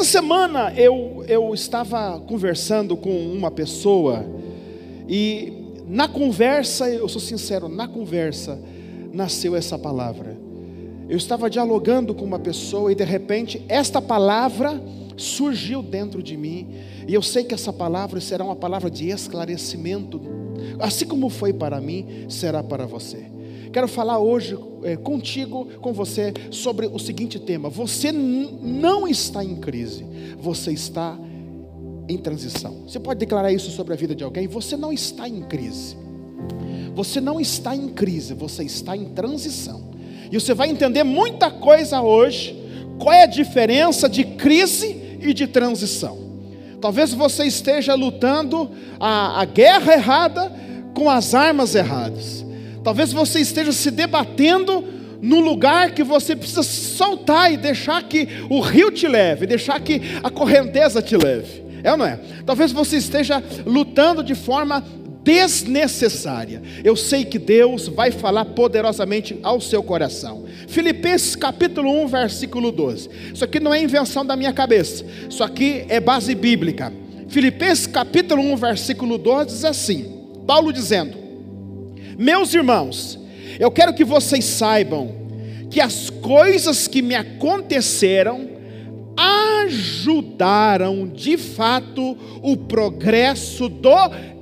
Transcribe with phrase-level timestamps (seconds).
[0.00, 4.24] essa semana eu, eu estava conversando com uma pessoa
[5.06, 5.52] e
[5.86, 8.58] na conversa, eu sou sincero, na conversa
[9.12, 10.38] nasceu essa palavra.
[11.06, 14.82] Eu estava dialogando com uma pessoa e de repente esta palavra
[15.18, 16.68] surgiu dentro de mim,
[17.06, 20.18] e eu sei que essa palavra será uma palavra de esclarecimento,
[20.78, 23.26] assim como foi para mim, será para você.
[23.72, 29.56] Quero falar hoje é, contigo, com você, sobre o seguinte tema: você não está em
[29.56, 30.04] crise,
[30.38, 31.16] você está
[32.08, 32.82] em transição.
[32.86, 34.48] Você pode declarar isso sobre a vida de alguém?
[34.48, 35.96] Você não está em crise.
[36.94, 39.90] Você não está em crise, você está em transição.
[40.30, 42.56] E você vai entender muita coisa hoje.
[42.98, 46.18] Qual é a diferença de crise e de transição?
[46.80, 50.52] Talvez você esteja lutando a, a guerra errada
[50.94, 52.44] com as armas erradas.
[52.82, 54.84] Talvez você esteja se debatendo
[55.20, 60.00] no lugar que você precisa soltar e deixar que o rio te leve, deixar que
[60.22, 61.62] a correnteza te leve.
[61.82, 62.18] É ou não é?
[62.44, 64.84] Talvez você esteja lutando de forma
[65.22, 66.62] desnecessária.
[66.82, 70.44] Eu sei que Deus vai falar poderosamente ao seu coração.
[70.68, 73.10] Filipenses capítulo 1, versículo 12.
[73.34, 75.04] Isso aqui não é invenção da minha cabeça.
[75.28, 76.92] Isso aqui é base bíblica.
[77.28, 81.19] Filipenses capítulo 1, versículo 12 diz assim: Paulo dizendo:
[82.20, 83.18] Meus irmãos,
[83.58, 85.10] eu quero que vocês saibam
[85.70, 88.46] que as coisas que me aconteceram
[89.16, 93.96] ajudaram de fato o progresso do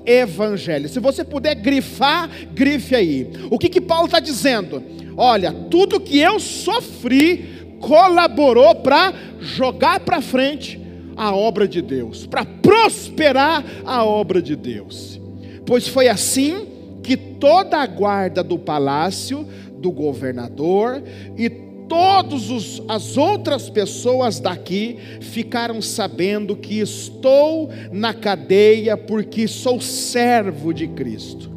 [0.04, 0.88] evangelho.
[0.88, 3.30] Se você puder grifar, grife aí.
[3.48, 4.82] O que que Paulo está dizendo?
[5.16, 10.80] Olha, tudo que eu sofri colaborou para jogar para frente
[11.16, 15.20] a obra de Deus, para prosperar a obra de Deus.
[15.64, 16.76] Pois foi assim
[17.08, 19.48] que toda a guarda do palácio
[19.78, 21.02] do governador
[21.38, 30.74] e todas as outras pessoas daqui ficaram sabendo que estou na cadeia porque sou servo
[30.74, 31.50] de Cristo.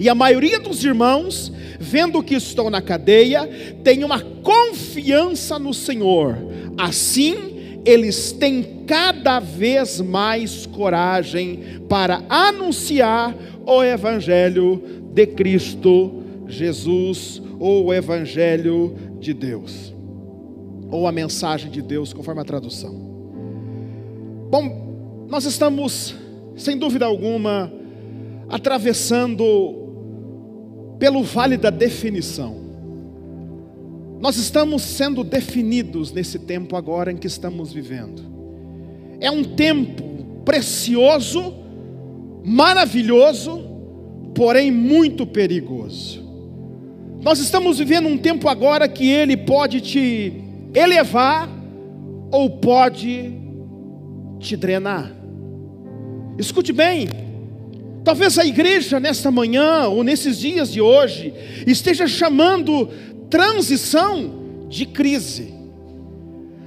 [0.00, 3.48] E a maioria dos irmãos, vendo que estou na cadeia,
[3.84, 6.36] tem uma confiança no Senhor.
[6.76, 7.49] Assim,
[7.84, 13.34] eles têm cada vez mais coragem para anunciar
[13.66, 14.82] o Evangelho
[15.12, 19.94] de Cristo Jesus, ou o Evangelho de Deus,
[20.90, 22.92] ou a mensagem de Deus, conforme a tradução.
[24.50, 26.16] Bom, nós estamos,
[26.56, 27.72] sem dúvida alguma,
[28.48, 29.44] atravessando
[30.98, 32.69] pelo vale da definição.
[34.20, 38.22] Nós estamos sendo definidos nesse tempo agora em que estamos vivendo.
[39.18, 41.54] É um tempo precioso,
[42.44, 43.64] maravilhoso,
[44.34, 46.22] porém muito perigoso.
[47.22, 50.34] Nós estamos vivendo um tempo agora que ele pode te
[50.74, 51.48] elevar
[52.30, 53.32] ou pode
[54.38, 55.10] te drenar.
[56.38, 57.08] Escute bem,
[58.04, 61.34] talvez a igreja nesta manhã ou nesses dias de hoje
[61.66, 62.88] esteja chamando
[63.30, 65.54] transição de crise.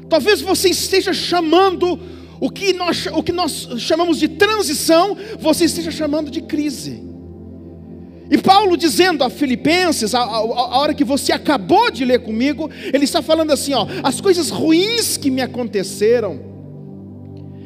[0.10, 2.00] Talvez você esteja chamando
[2.40, 7.04] o que nós, o que nós chamamos de transição, você esteja chamando de crise.
[8.30, 12.70] E Paulo dizendo a Filipenses, a, a, a, hora que você acabou de ler comigo,
[12.94, 16.40] ele está falando assim: ó, as coisas ruins que me aconteceram,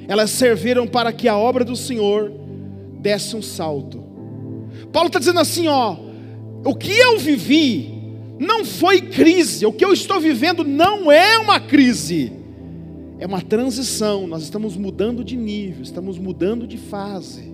[0.07, 2.31] elas serviram para que a obra do Senhor
[2.99, 4.03] desse um salto.
[4.91, 5.95] Paulo está dizendo assim: ó,
[6.65, 7.96] o que eu vivi
[8.39, 12.31] não foi crise, o que eu estou vivendo não é uma crise,
[13.19, 14.27] é uma transição.
[14.27, 17.51] Nós estamos mudando de nível, estamos mudando de fase,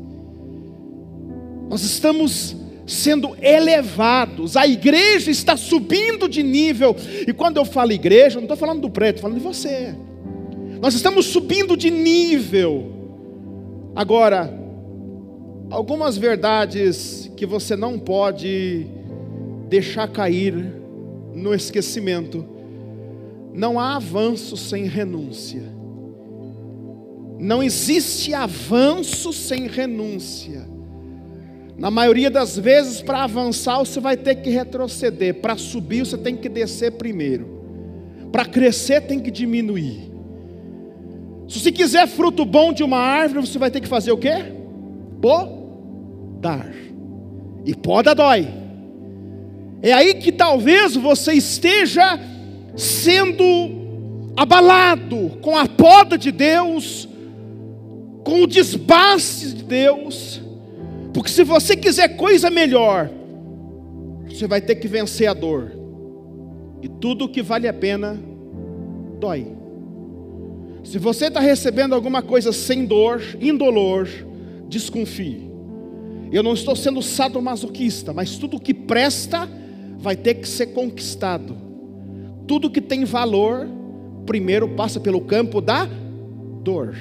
[1.70, 6.96] nós estamos sendo elevados, a igreja está subindo de nível,
[7.26, 9.96] e quando eu falo igreja, não estou falando do prédio, estou falando de você.
[10.82, 12.92] Nós estamos subindo de nível.
[13.96, 14.54] Agora,
[15.70, 18.86] algumas verdades que você não pode
[19.74, 20.54] deixar cair
[21.34, 22.46] no esquecimento.
[23.52, 25.64] Não há avanço sem renúncia.
[27.40, 30.68] Não existe avanço sem renúncia.
[31.76, 35.42] Na maioria das vezes, para avançar, você vai ter que retroceder.
[35.42, 37.48] Para subir, você tem que descer primeiro.
[38.32, 40.12] Para crescer, tem que diminuir.
[41.50, 44.54] Se você quiser fruto bom de uma árvore, você vai ter que fazer o quê?
[45.20, 46.72] Podar.
[47.66, 48.62] E poda dói.
[49.84, 52.20] É aí que talvez você esteja
[52.76, 57.08] sendo abalado com a poda de Deus,
[58.24, 60.44] com o desbaste de Deus
[61.14, 63.10] porque se você quiser coisa melhor,
[64.28, 65.72] você vai ter que vencer a dor.
[66.82, 68.20] E tudo que vale a pena
[69.20, 69.48] dói.
[70.84, 74.10] Se você está recebendo alguma coisa sem dor, indolor,
[74.68, 75.50] desconfie.
[76.32, 79.48] Eu não estou sendo sadomasoquista, mas tudo que presta
[80.04, 81.56] vai ter que ser conquistado.
[82.46, 83.70] Tudo que tem valor,
[84.26, 85.88] primeiro passa pelo campo da
[86.62, 86.94] dor.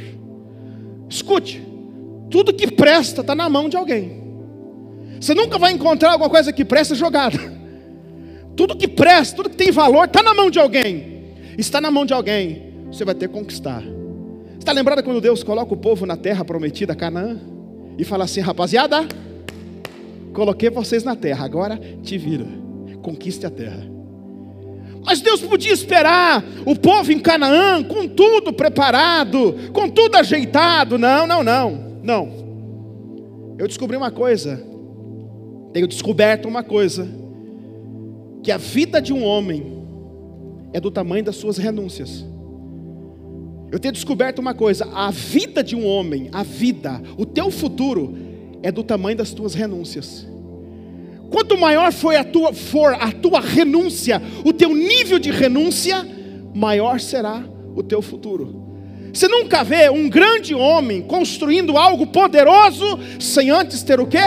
[1.10, 1.60] Escute,
[2.30, 4.22] tudo que presta está na mão de alguém.
[5.20, 7.38] Você nunca vai encontrar alguma coisa que presta jogada.
[8.54, 11.32] Tudo que presta, tudo que tem valor, está na mão de alguém.
[11.56, 13.82] Está na mão de alguém, você vai ter que conquistar.
[14.58, 17.40] Está lembrado quando Deus coloca o povo na terra prometida, Canaã?
[17.96, 19.06] E fala assim, rapaziada,
[20.34, 22.46] coloquei vocês na terra, agora te vira,
[23.02, 23.86] conquiste a terra.
[25.04, 30.96] Mas Deus podia esperar o povo em Canaã com tudo preparado, com tudo ajeitado.
[30.96, 33.56] Não, não, não, não.
[33.58, 34.64] Eu descobri uma coisa,
[35.72, 37.08] tenho descoberto uma coisa,
[38.42, 39.84] que a vida de um homem
[40.72, 42.24] é do tamanho das suas renúncias.
[43.72, 48.14] Eu tenho descoberto uma coisa: a vida de um homem, a vida, o teu futuro,
[48.62, 50.26] é do tamanho das tuas renúncias.
[51.32, 56.06] Quanto maior for a tua, for a tua renúncia, o teu nível de renúncia,
[56.54, 57.42] maior será
[57.74, 58.62] o teu futuro.
[59.12, 62.84] Você nunca vê um grande homem construindo algo poderoso
[63.18, 64.18] sem antes ter o quê?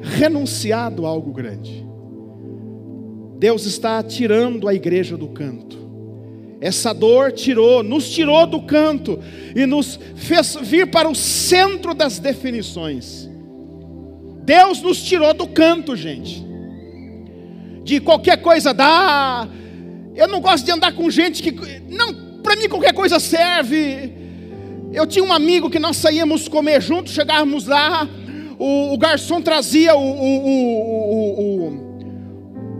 [0.00, 1.86] Renunciado a algo grande.
[3.38, 5.84] Deus está tirando a igreja do canto.
[6.62, 9.18] Essa dor tirou, nos tirou do canto
[9.54, 13.28] e nos fez vir para o centro das definições.
[14.44, 16.53] Deus nos tirou do canto, gente.
[17.84, 19.46] De qualquer coisa dá.
[20.16, 21.52] Eu não gosto de andar com gente que.
[21.88, 24.12] Não, para mim qualquer coisa serve.
[24.92, 28.08] Eu tinha um amigo que nós saíamos comer juntos, chegávamos lá,
[28.58, 30.00] o, o garçom trazia o.
[30.00, 30.48] o,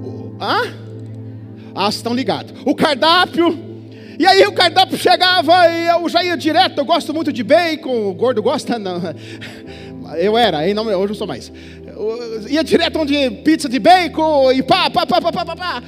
[0.02, 0.64] o, ah?
[1.74, 2.54] Ah, estão ligados.
[2.64, 3.74] O cardápio.
[4.18, 8.08] E aí o cardápio chegava e eu já ia direto, eu gosto muito de bacon,
[8.08, 9.02] o gordo gosta, não.
[10.16, 11.50] Eu era, aí não, hoje não sou mais.
[12.48, 15.82] Ia direto onde pizza de bacon e pá, pá, pá, pá, pá, pá, pá.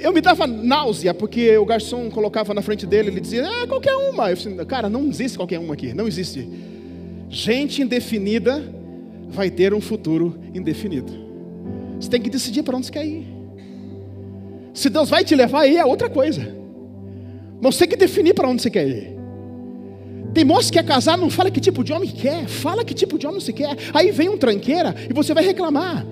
[0.00, 3.94] Eu me dava náusea, porque o garçom colocava na frente dele, ele dizia, ah, qualquer
[3.94, 4.30] uma.
[4.30, 6.48] Eu disse, cara, não existe qualquer uma aqui, não existe.
[7.28, 8.64] Gente indefinida
[9.28, 11.12] vai ter um futuro indefinido.
[12.00, 13.26] Você tem que decidir para onde você quer ir.
[14.72, 16.56] Se Deus vai te levar aí é outra coisa.
[17.60, 19.19] Mas você tem que definir para onde você quer ir.
[20.32, 23.18] Tem moço que quer casar, não fala que tipo de homem quer, fala que tipo
[23.18, 23.76] de homem você quer.
[23.92, 26.06] Aí vem um tranqueira e você vai reclamar.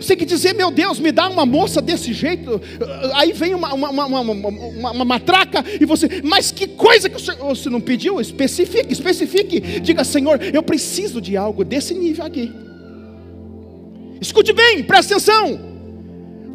[0.00, 2.60] Você tem que dizer, meu Deus, me dá uma moça desse jeito.
[3.14, 7.70] Aí vem uma, uma, uma, uma, uma matraca e você, mas que coisa que você
[7.70, 8.20] não pediu?
[8.20, 9.60] Especifique, especifique.
[9.80, 12.52] Diga, Senhor, eu preciso de algo desse nível aqui.
[14.20, 15.75] Escute bem, presta atenção.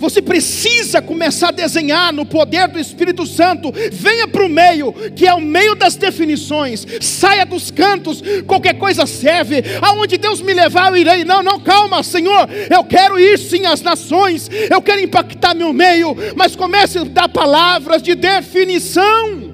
[0.01, 3.71] Você precisa começar a desenhar no poder do Espírito Santo.
[3.91, 6.87] Venha para o meio, que é o meio das definições.
[6.99, 9.63] Saia dos cantos, qualquer coisa serve.
[9.79, 11.23] Aonde Deus me levar, eu irei.
[11.23, 12.49] Não, não, calma, Senhor.
[12.67, 14.49] Eu quero ir sim às nações.
[14.71, 16.15] Eu quero impactar meu meio.
[16.35, 19.51] Mas comece a dar palavras de definição.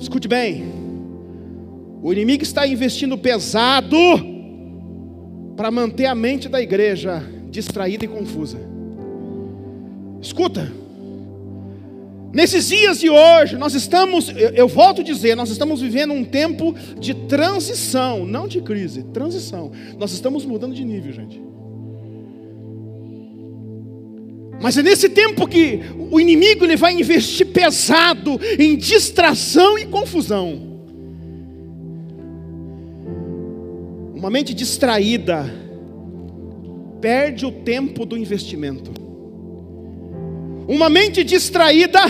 [0.00, 0.72] Escute bem.
[2.00, 4.33] O inimigo está investindo pesado
[5.56, 8.58] para manter a mente da igreja distraída e confusa.
[10.20, 10.72] Escuta,
[12.32, 16.24] nesses dias de hoje, nós estamos, eu, eu, volto a dizer, nós estamos vivendo um
[16.24, 19.70] tempo de transição, não de crise, transição.
[19.98, 21.40] Nós estamos mudando de nível, gente.
[24.60, 25.80] Mas é nesse tempo que
[26.10, 30.73] o inimigo ele vai investir pesado em distração e confusão.
[34.24, 35.54] Uma mente distraída
[36.98, 38.90] perde o tempo do investimento.
[40.66, 42.00] Uma mente distraída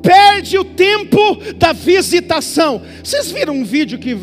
[0.00, 1.18] perde o tempo
[1.56, 2.80] da visitação.
[3.02, 4.14] Vocês viram um vídeo que,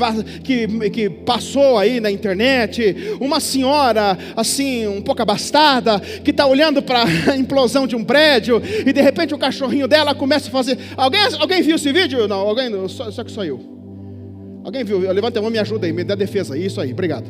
[0.46, 2.96] que, que passou aí na internet?
[3.20, 8.62] Uma senhora, assim, um pouco abastada, que está olhando para a implosão de um prédio
[8.86, 10.78] e de repente o cachorrinho dela começa a fazer.
[10.96, 12.30] Alguém, alguém viu esse vídeo?
[12.30, 13.83] Não, alguém, só, só que só eu.
[14.64, 15.00] Alguém viu?
[15.00, 16.58] Levanta a mão, me ajuda aí, me dá defesa.
[16.58, 17.26] Isso aí, obrigado.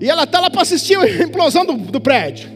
[0.00, 2.50] E ela está lá para assistir a implosão do, do, prédio.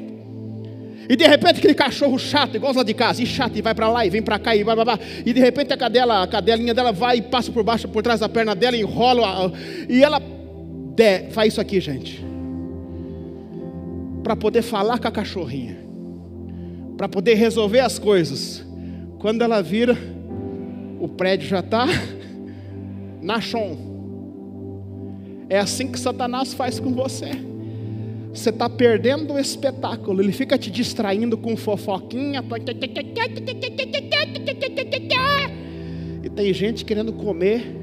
[1.08, 3.88] E de repente aquele cachorro chato, igual lá de casa, e chato, e vai para
[3.88, 4.99] lá e vem para cá, e vai, vai, vai.
[5.25, 8.20] E de repente a cadela, a cadelinha dela vai e passa por baixo, por trás
[8.20, 9.52] da perna dela, enrola.
[9.88, 12.23] E ela de, faz isso aqui, gente.
[14.23, 15.78] Para poder falar com a cachorrinha.
[16.97, 18.66] Para poder resolver as coisas.
[19.20, 19.97] Quando ela vira,
[21.00, 21.87] o prédio já está
[23.20, 23.76] Nachon.
[25.48, 27.30] É assim que Satanás faz com você.
[28.32, 30.20] você está perdendo o espetáculo.
[30.22, 32.44] Ele fica te distraindo com fofoquinha.
[36.22, 37.75] E tem gente querendo comer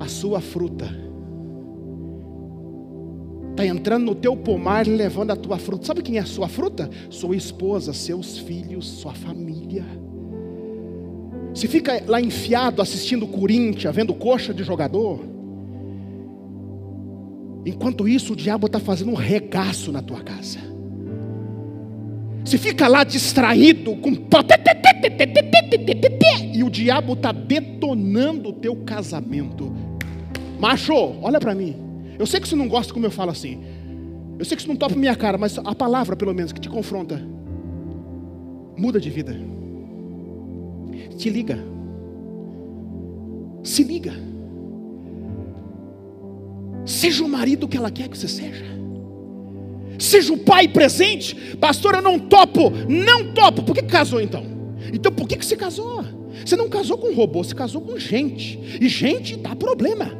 [0.00, 1.08] a sua fruta.
[3.50, 5.86] Está entrando no teu pomar e levando a tua fruta.
[5.86, 6.88] Sabe quem é a sua fruta?
[7.10, 9.84] Sua esposa, seus filhos, sua família.
[11.58, 15.18] Se fica lá enfiado assistindo Corinthians, vendo coxa de jogador,
[17.66, 20.60] enquanto isso o diabo está fazendo um regaço na tua casa.
[22.44, 24.12] Se fica lá distraído com
[26.54, 29.74] e o diabo está detonando o teu casamento.
[30.60, 31.74] Macho, olha para mim.
[32.20, 33.64] Eu sei que você não gosta como eu falo assim.
[34.38, 36.68] Eu sei que você não topa minha cara, mas a palavra, pelo menos, que te
[36.68, 37.20] confronta,
[38.76, 39.57] muda de vida.
[41.18, 41.58] Te liga.
[43.64, 44.14] Se liga.
[46.86, 48.64] Seja o marido que ela quer que você seja.
[49.98, 51.34] Seja o pai presente.
[51.56, 52.70] Pastor, eu não topo.
[52.88, 53.64] Não topo.
[53.64, 54.46] Por que casou então?
[54.92, 56.04] Então por que, que você casou?
[56.46, 58.78] Você não casou com um robô, você casou com gente.
[58.80, 60.16] E gente dá problema.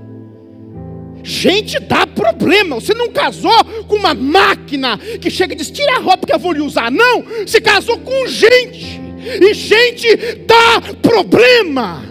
[1.23, 2.75] Gente dá problema.
[2.75, 6.39] Você não casou com uma máquina que chega e diz: tira a roupa que eu
[6.41, 6.91] vou lhe usar.
[6.91, 9.08] Não, você casou com gente.
[9.41, 10.17] E gente
[10.47, 12.09] dá problema.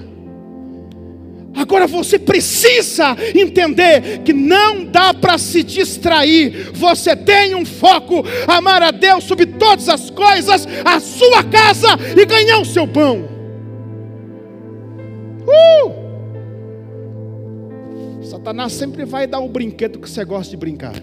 [1.58, 6.72] Agora você precisa entender que não dá para se distrair.
[6.74, 12.26] Você tem um foco: amar a Deus sobre todas as coisas, a sua casa e
[12.26, 13.28] ganhar o seu pão.
[15.48, 16.08] Uh!
[18.24, 20.94] Satanás sempre vai dar o brinquedo que você gosta de brincar.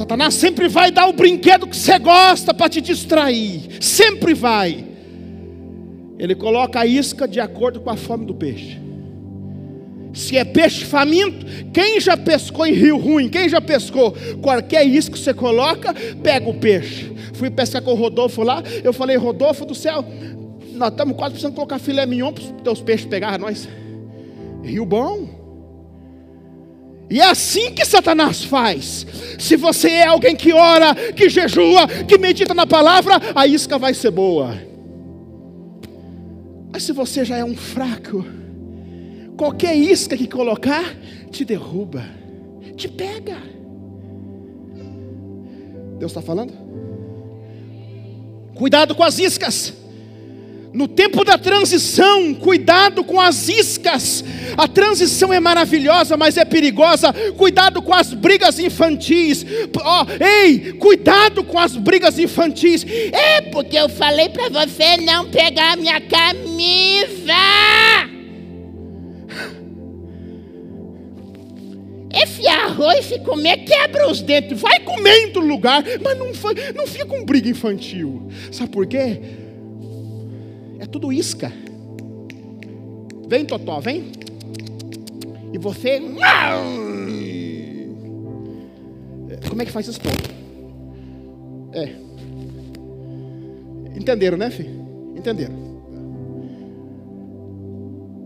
[0.00, 3.68] Satanás sempre vai dar o brinquedo que você gosta para te distrair.
[3.82, 4.82] Sempre vai.
[6.18, 8.80] Ele coloca a isca de acordo com a fome do peixe.
[10.14, 13.28] Se é peixe faminto, quem já pescou em rio ruim?
[13.28, 14.16] Quem já pescou?
[14.40, 15.92] Qualquer isca que você coloca,
[16.22, 17.12] pega o peixe.
[17.34, 18.62] Fui pescar com o Rodolfo lá.
[18.82, 20.02] Eu falei, Rodolfo do céu,
[20.72, 23.68] nós estamos quase precisando colocar filé mignon para os teus peixes pegar nós.
[24.64, 25.39] Rio bom.
[27.10, 29.04] E é assim que Satanás faz.
[29.36, 33.92] Se você é alguém que ora, que jejua, que medita na palavra, a isca vai
[33.92, 34.56] ser boa.
[36.72, 38.24] Mas se você já é um fraco,
[39.36, 40.84] qualquer isca que colocar,
[41.32, 42.04] te derruba,
[42.76, 43.38] te pega.
[45.98, 46.52] Deus está falando?
[48.54, 49.79] Cuidado com as iscas.
[50.72, 54.24] No tempo da transição, cuidado com as iscas.
[54.56, 57.12] A transição é maravilhosa, mas é perigosa.
[57.36, 59.44] Cuidado com as brigas infantis.
[59.76, 62.86] Oh, ei, cuidado com as brigas infantis.
[63.12, 67.34] É porque eu falei para você não pegar minha camisa.
[72.12, 74.60] Esse arroz e comer quebra os dentes.
[74.60, 76.26] Vai comer em lugar, mas não,
[76.76, 78.28] não fica com briga infantil.
[78.52, 79.39] Sabe por quê?
[80.80, 81.52] É tudo isca.
[83.28, 84.10] Vem, Totó, vem.
[85.52, 86.00] E você.
[89.48, 90.00] Como é que faz isso?
[91.72, 91.92] É.
[93.94, 94.70] Entenderam, né, filho?
[95.16, 95.54] Entenderam.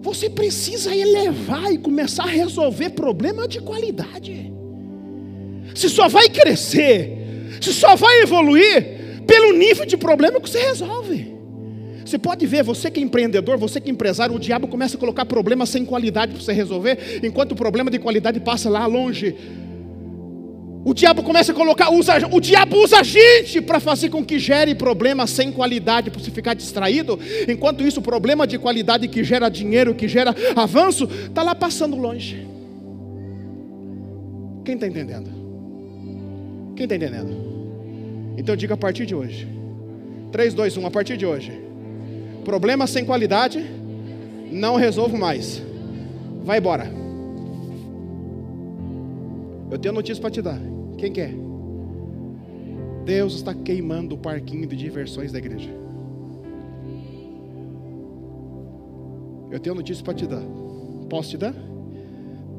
[0.00, 4.52] Você precisa elevar e começar a resolver problema de qualidade.
[5.74, 11.33] Se só vai crescer, se só vai evoluir pelo nível de problema que você resolve.
[12.14, 15.00] Você pode ver, você que é empreendedor, você que é empresário, o diabo começa a
[15.00, 19.34] colocar problemas sem qualidade para você resolver, enquanto o problema de qualidade passa lá longe.
[20.84, 24.38] O diabo começa a colocar, usa, o diabo usa a gente para fazer com que
[24.38, 27.18] gere problemas sem qualidade, para você ficar distraído.
[27.48, 31.96] Enquanto isso, o problema de qualidade que gera dinheiro, que gera avanço, está lá passando
[31.96, 32.46] longe.
[34.64, 35.30] Quem está entendendo?
[36.76, 37.34] Quem está entendendo?
[38.38, 39.48] Então diga a partir de hoje.
[40.30, 41.63] 3, 2, 1, a partir de hoje.
[42.44, 43.58] Problema sem qualidade,
[44.52, 45.62] não resolvo mais.
[46.44, 46.90] Vai embora.
[49.70, 50.60] Eu tenho notícia para te dar.
[50.98, 51.34] Quem quer?
[53.04, 55.70] Deus está queimando o parquinho de diversões da igreja.
[59.50, 60.42] Eu tenho notícia para te dar.
[61.08, 61.54] Posso te dar?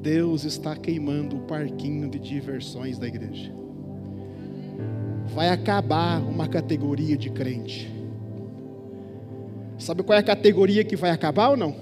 [0.02, 3.52] Deus está queimando o parquinho de diversões da igreja.
[5.28, 7.95] Vai acabar uma categoria de crente
[9.78, 11.76] Sabe qual é a categoria que vai acabar ou não?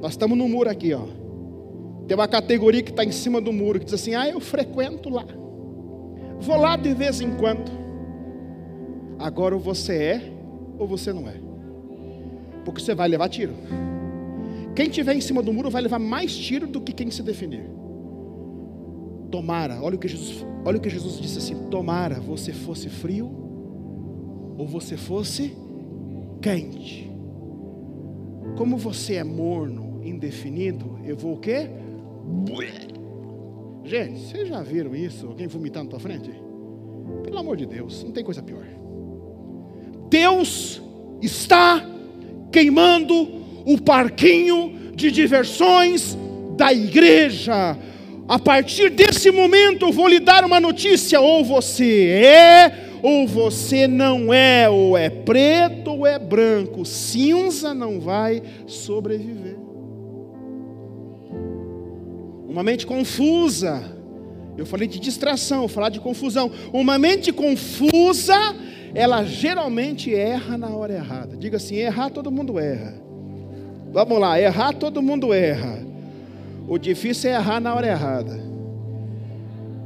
[0.00, 1.06] Nós estamos no muro aqui, ó.
[2.06, 5.08] Tem uma categoria que está em cima do muro que diz assim: Ah, eu frequento
[5.08, 5.24] lá.
[6.40, 7.70] Vou lá de vez em quando.
[9.18, 10.32] Agora ou você é
[10.78, 11.34] ou você não é.
[12.64, 13.54] Porque você vai levar tiro.
[14.74, 17.68] Quem estiver em cima do muro vai levar mais tiro do que quem se defender.
[19.30, 23.30] Tomara, olha o que Jesus, olha o que Jesus disse assim: tomara você fosse frio
[24.58, 25.56] ou você fosse
[26.46, 27.10] quente.
[28.56, 31.68] Como você é morno, indefinido, eu vou o quê?
[33.84, 35.26] Gente, vocês já viram isso?
[35.26, 36.30] Alguém vomitar na tua frente?
[37.24, 38.64] Pelo amor de Deus, não tem coisa pior.
[40.08, 40.80] Deus
[41.20, 41.84] está
[42.52, 43.14] queimando
[43.64, 46.16] o parquinho de diversões
[46.56, 47.76] da igreja.
[48.28, 53.86] A partir desse momento, eu vou lhe dar uma notícia: ou você é, ou você
[53.86, 56.84] não é, ou é preto ou é branco.
[56.84, 59.56] Cinza não vai sobreviver.
[62.48, 63.96] Uma mente confusa.
[64.56, 66.50] Eu falei de distração, falar de confusão.
[66.72, 68.34] Uma mente confusa,
[68.94, 71.36] ela geralmente erra na hora errada.
[71.36, 72.94] Diga assim: errar todo mundo erra.
[73.92, 75.84] Vamos lá, errar todo mundo erra.
[76.68, 78.55] O difícil é errar na hora errada.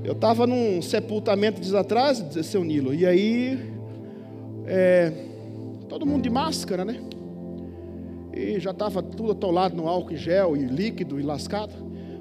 [0.03, 3.59] Eu estava num sepultamento dias atrás, seu Nilo, e aí
[4.67, 5.13] é,
[5.89, 7.01] todo mundo de máscara, né?
[8.33, 11.75] E já estava tudo atolado no álcool em gel e líquido e lascado.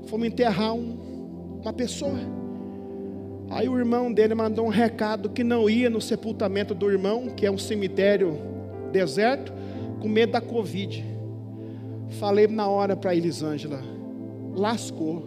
[0.07, 2.19] Fomos enterrar um, uma pessoa.
[3.49, 7.45] Aí o irmão dele mandou um recado que não ia no sepultamento do irmão, que
[7.45, 8.37] é um cemitério
[8.91, 9.53] deserto,
[10.01, 11.05] com medo da Covid.
[12.19, 13.81] Falei na hora para Elisângela,
[14.55, 15.23] lascou,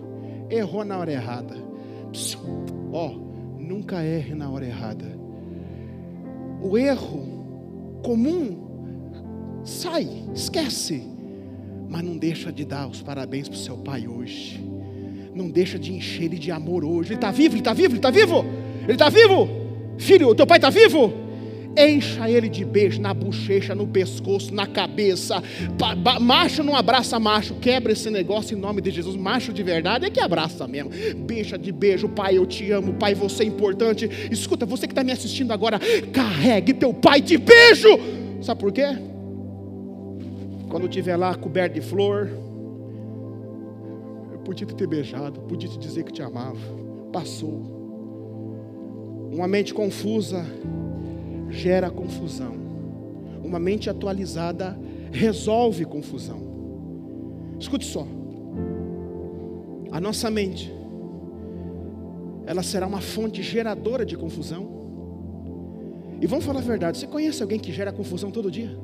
[0.50, 1.61] errou na hora errada.
[2.92, 5.06] Ó, oh, nunca erre na hora errada.
[6.62, 11.02] O erro comum sai, esquece,
[11.88, 14.62] mas não deixa de dar os parabéns para o seu pai hoje.
[15.34, 17.10] Não deixa de encher ele de amor hoje.
[17.10, 18.44] Ele está vivo, ele está vivo, ele está vivo.
[18.82, 19.48] Ele está vivo.
[19.98, 21.21] Filho, o teu pai está vivo?
[21.76, 25.42] Encha ele de beijo na bochecha, no pescoço, na cabeça.
[26.20, 27.54] Macho não abraça macho.
[27.54, 29.16] Quebra esse negócio em nome de Jesus.
[29.16, 30.90] Macho de verdade é que abraça mesmo.
[31.16, 32.08] Beija de beijo.
[32.08, 32.94] Pai, eu te amo.
[32.94, 34.08] Pai, você é importante.
[34.30, 35.80] Escuta, você que está me assistindo agora,
[36.12, 37.88] carregue teu pai de beijo.
[38.42, 38.86] Sabe por quê?
[40.68, 42.28] Quando estiver lá coberto de flor,
[44.32, 46.58] eu podia te ter beijado, podia te dizer que te amava.
[47.12, 47.80] Passou.
[49.32, 50.44] Uma mente confusa
[51.52, 52.54] gera confusão.
[53.44, 54.76] Uma mente atualizada
[55.12, 56.40] resolve confusão.
[57.60, 58.06] Escute só.
[59.90, 60.72] A nossa mente,
[62.46, 64.80] ela será uma fonte geradora de confusão.
[66.20, 68.74] E vamos falar a verdade: você conhece alguém que gera confusão todo dia?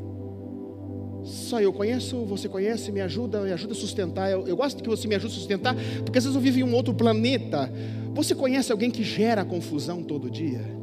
[1.25, 4.31] Só eu conheço, você conhece, me ajuda, me ajuda a sustentar.
[4.31, 6.63] Eu, eu gosto que você me ajude a sustentar, porque às vezes eu vivo em
[6.63, 7.73] um outro planeta.
[8.15, 10.78] Você conhece alguém que gera confusão todo dia?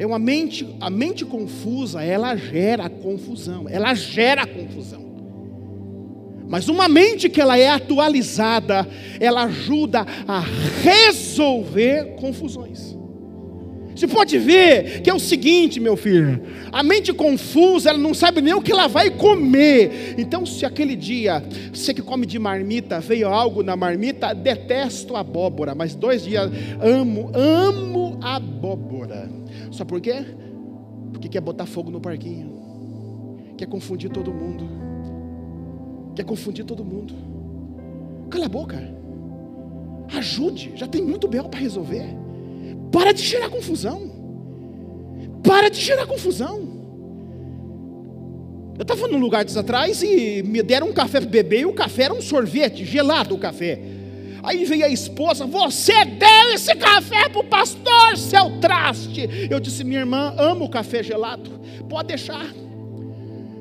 [0.00, 5.10] É uma mente, a mente confusa, ela gera confusão, ela gera confusão.
[6.48, 8.88] Mas uma mente que ela é atualizada,
[9.20, 10.42] ela ajuda a
[10.82, 12.96] resolver confusões.
[13.94, 16.40] Você pode ver que é o seguinte, meu filho,
[16.72, 20.14] a mente confusa, ela não sabe nem o que ela vai comer.
[20.16, 25.74] Então, se aquele dia você que come de marmita veio algo na marmita, detesto abóbora,
[25.74, 26.50] mas dois dias
[26.80, 29.30] amo, amo abóbora.
[29.72, 30.24] Sabe por quê?
[31.12, 34.68] Porque quer botar fogo no parquinho, quer confundir todo mundo,
[36.14, 37.14] quer confundir todo mundo.
[38.30, 38.80] Cala a boca,
[40.16, 42.06] ajude, já tem muito bel para resolver.
[42.90, 44.10] Para de gerar confusão,
[45.42, 46.68] para de gerar confusão.
[48.78, 51.72] Eu estava num lugar dias atrás e me deram um café para beber e o
[51.72, 53.78] café era um sorvete, gelado o café.
[54.42, 59.28] Aí veio a esposa, você deu esse café para o pastor, seu traste.
[59.50, 62.46] Eu disse, minha irmã, amo café gelado, pode deixar.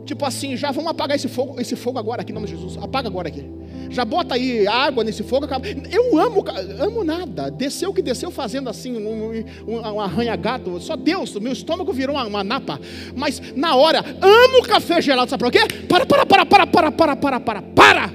[0.05, 2.77] Tipo assim, já vamos apagar esse fogo, esse fogo agora aqui, em nome de Jesus.
[2.81, 3.58] Apaga agora aqui.
[3.89, 5.47] Já bota aí água nesse fogo.
[5.91, 6.43] Eu amo,
[6.79, 7.49] amo nada.
[7.49, 10.79] Desceu que desceu fazendo assim, um, um, um arranha-gato.
[10.79, 12.79] Só Deus, meu estômago virou uma, uma, napa.
[13.15, 15.59] Mas na hora, amo café gelado, sabe por quê?
[15.87, 18.13] Para, para, para, para, para, para, para, para, para.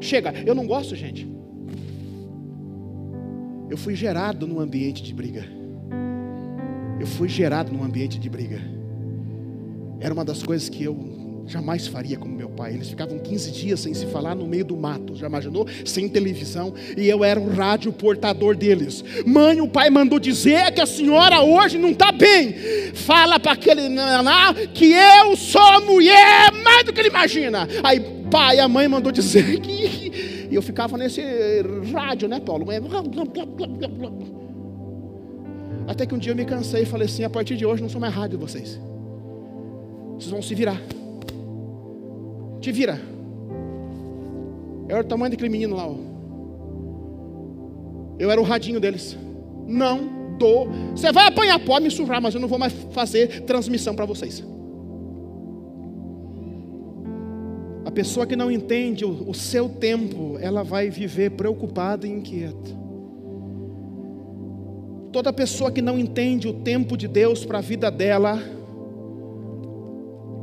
[0.00, 1.26] Chega, eu não gosto, gente.
[3.70, 5.44] Eu fui gerado num ambiente de briga.
[7.00, 8.60] Eu fui gerado num ambiente de briga.
[10.00, 10.94] Era uma das coisas que eu
[11.46, 12.74] jamais faria como meu pai.
[12.74, 15.66] Eles ficavam 15 dias sem se falar no meio do mato, já imaginou?
[15.84, 19.04] Sem televisão, e eu era o rádio portador deles.
[19.26, 22.54] Mãe, o pai mandou dizer que a senhora hoje não está bem.
[22.94, 27.68] Fala para aquele lá que eu sou mulher mais do que ele imagina.
[27.82, 31.20] Aí, pai, a mãe mandou dizer que e eu ficava nesse
[31.92, 32.66] rádio, né, Paulo?
[35.88, 37.88] Até que um dia eu me cansei e falei assim: a partir de hoje não
[37.88, 38.80] sou mais rádio vocês.
[40.16, 40.80] Vocês vão se virar.
[42.64, 42.98] Te vira.
[44.88, 45.96] Eu era o tamanho daquele menino lá, ó.
[48.18, 49.18] Eu era o radinho deles.
[49.66, 50.70] Não dou.
[50.96, 54.42] Você vai apanhar, pode me surrar, mas eu não vou mais fazer transmissão para vocês.
[57.84, 62.70] A pessoa que não entende o, o seu tempo, ela vai viver preocupada e inquieta.
[65.12, 68.42] Toda pessoa que não entende o tempo de Deus para a vida dela,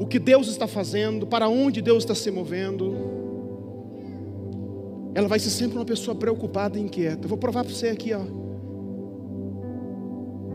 [0.01, 2.97] o que Deus está fazendo, para onde Deus está se movendo,
[5.13, 7.25] ela vai ser sempre uma pessoa preocupada e inquieta.
[7.25, 8.23] Eu vou provar para você aqui, ó.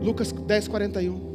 [0.03, 1.27] Lucas 10, 41.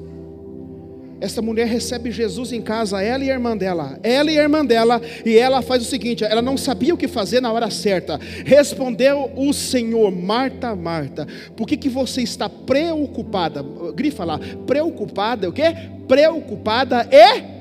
[1.23, 3.99] Essa mulher recebe Jesus em casa, ela e a irmã dela.
[4.03, 7.09] Ela e a irmã dela, e ela faz o seguinte: ela não sabia o que
[7.09, 8.21] fazer na hora certa.
[8.45, 13.65] Respondeu o Senhor, Marta, Marta, por que, que você está preocupada?
[13.95, 15.75] Grifa lá, preocupada, o quê?
[16.07, 17.52] Preocupada e.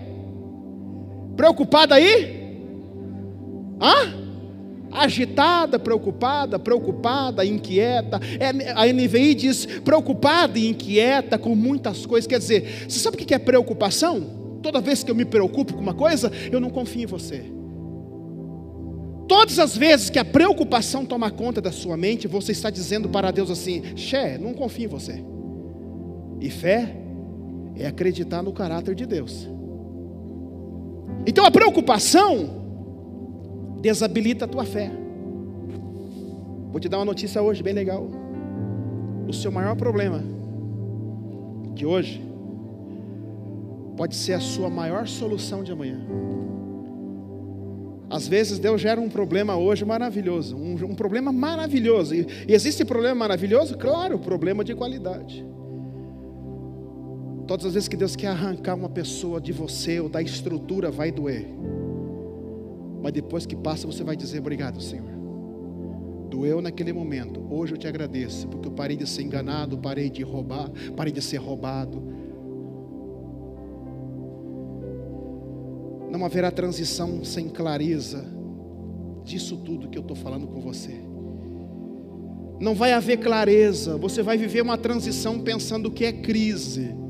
[1.36, 2.42] Preocupada aí?
[3.82, 4.22] Hã?
[4.92, 8.20] agitada, preocupada, preocupada, inquieta.
[8.40, 12.28] É, a NVI diz preocupada e inquieta com muitas coisas.
[12.28, 14.60] Quer dizer, você sabe o que é preocupação?
[14.62, 17.44] Toda vez que eu me preocupo com uma coisa, eu não confio em você.
[19.28, 23.32] Todas as vezes que a preocupação toma conta da sua mente, você está dizendo para
[23.32, 25.24] Deus assim: Xé, não confio em você.
[26.40, 26.98] E fé
[27.76, 29.48] é acreditar no caráter de Deus.
[31.26, 32.62] Então a preocupação
[33.82, 34.92] desabilita a tua fé.
[36.72, 38.08] Vou te dar uma notícia hoje bem legal.
[39.28, 40.24] O seu maior problema,
[41.76, 42.22] que hoje
[43.96, 46.00] pode ser a sua maior solução de amanhã.
[48.10, 52.14] Às vezes Deus gera um problema hoje maravilhoso, um, um problema maravilhoso.
[52.14, 53.78] E, e existe problema maravilhoso?
[53.78, 55.46] Claro, problema de qualidade.
[57.52, 61.12] Todas as vezes que Deus quer arrancar uma pessoa de você ou da estrutura, vai
[61.12, 61.46] doer.
[63.04, 65.12] Mas depois que passa, você vai dizer: Obrigado, Senhor.
[66.30, 67.46] Doeu naquele momento.
[67.54, 71.22] Hoje eu te agradeço, porque eu parei de ser enganado, parei de roubar, parei de
[71.22, 72.02] ser roubado.
[76.10, 78.24] Não haverá transição sem clareza
[79.26, 81.02] disso tudo que eu estou falando com você.
[82.62, 87.01] Não vai haver clareza, você vai viver uma transição pensando que é crise.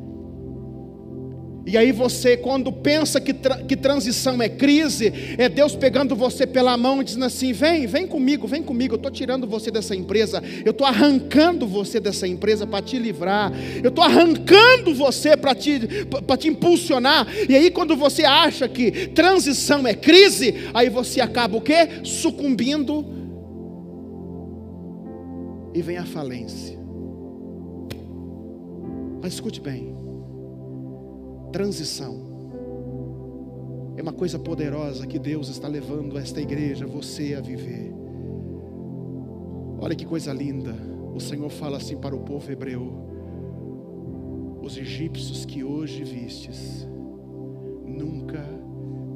[1.66, 6.48] E aí você, quando pensa que, tra que transição é crise, é Deus pegando você
[6.48, 9.96] pela mão e dizendo assim: vem, vem comigo, vem comigo, eu estou tirando você dessa
[9.96, 13.52] empresa, eu estou arrancando você dessa empresa para te livrar,
[13.84, 15.82] eu estou arrancando você para te,
[16.40, 17.28] te impulsionar.
[17.48, 21.88] E aí quando você acha que transição é crise, aí você acaba o quê?
[22.04, 23.06] Sucumbindo
[25.76, 26.80] e vem a falência.
[29.22, 29.91] Mas escute bem
[31.52, 32.32] transição.
[33.98, 37.94] É uma coisa poderosa que Deus está levando esta igreja, você a viver.
[39.80, 40.74] Olha que coisa linda.
[41.14, 42.92] O Senhor fala assim para o povo hebreu:
[44.64, 46.88] Os egípcios que hoje vistes,
[47.86, 48.44] nunca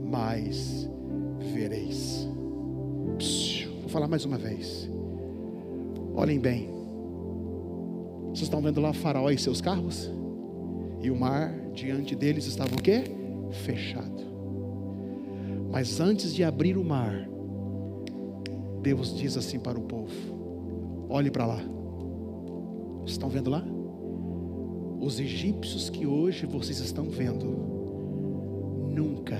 [0.04, 0.90] mais
[1.54, 2.28] vereis.
[3.80, 4.90] Vou falar mais uma vez.
[6.14, 6.70] Olhem bem.
[8.30, 10.12] Vocês estão vendo lá Faraó e seus carros?
[11.02, 13.04] E o mar diante deles estava o quê?
[13.66, 14.24] Fechado.
[15.70, 17.30] Mas antes de abrir o mar,
[18.82, 20.14] Deus diz assim para o povo:
[21.10, 21.60] olhe para lá.
[23.06, 23.64] Estão vendo lá?
[25.00, 27.46] Os egípcios que hoje vocês estão vendo,
[28.90, 29.38] nunca,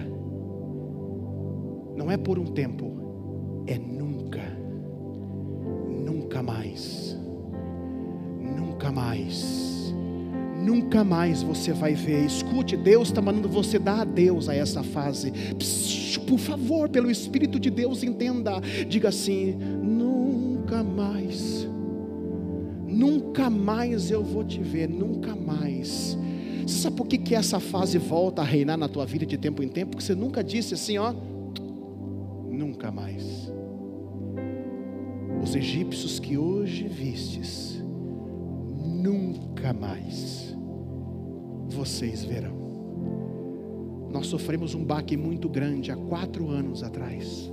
[1.96, 4.44] não é por um tempo, é nunca,
[6.06, 7.18] nunca mais,
[8.40, 9.75] nunca mais
[10.66, 12.26] nunca mais você vai ver.
[12.26, 15.32] Escute, Deus está mandando você dar adeus a essa fase.
[16.28, 18.60] por favor, pelo Espírito de Deus, entenda.
[18.90, 21.68] Diga assim: nunca mais,
[22.88, 26.18] nunca mais eu vou te ver, nunca mais.
[26.66, 29.62] Você sabe por que, que essa fase volta a reinar na tua vida de tempo
[29.62, 29.92] em tempo?
[29.92, 31.14] Porque você nunca disse assim, ó,
[32.50, 33.54] nunca mais.
[35.44, 37.80] Os egípcios que hoje vistes,
[38.84, 40.35] nunca mais
[41.86, 42.66] vocês verão.
[44.12, 47.52] Nós sofremos um baque muito grande há quatro anos atrás.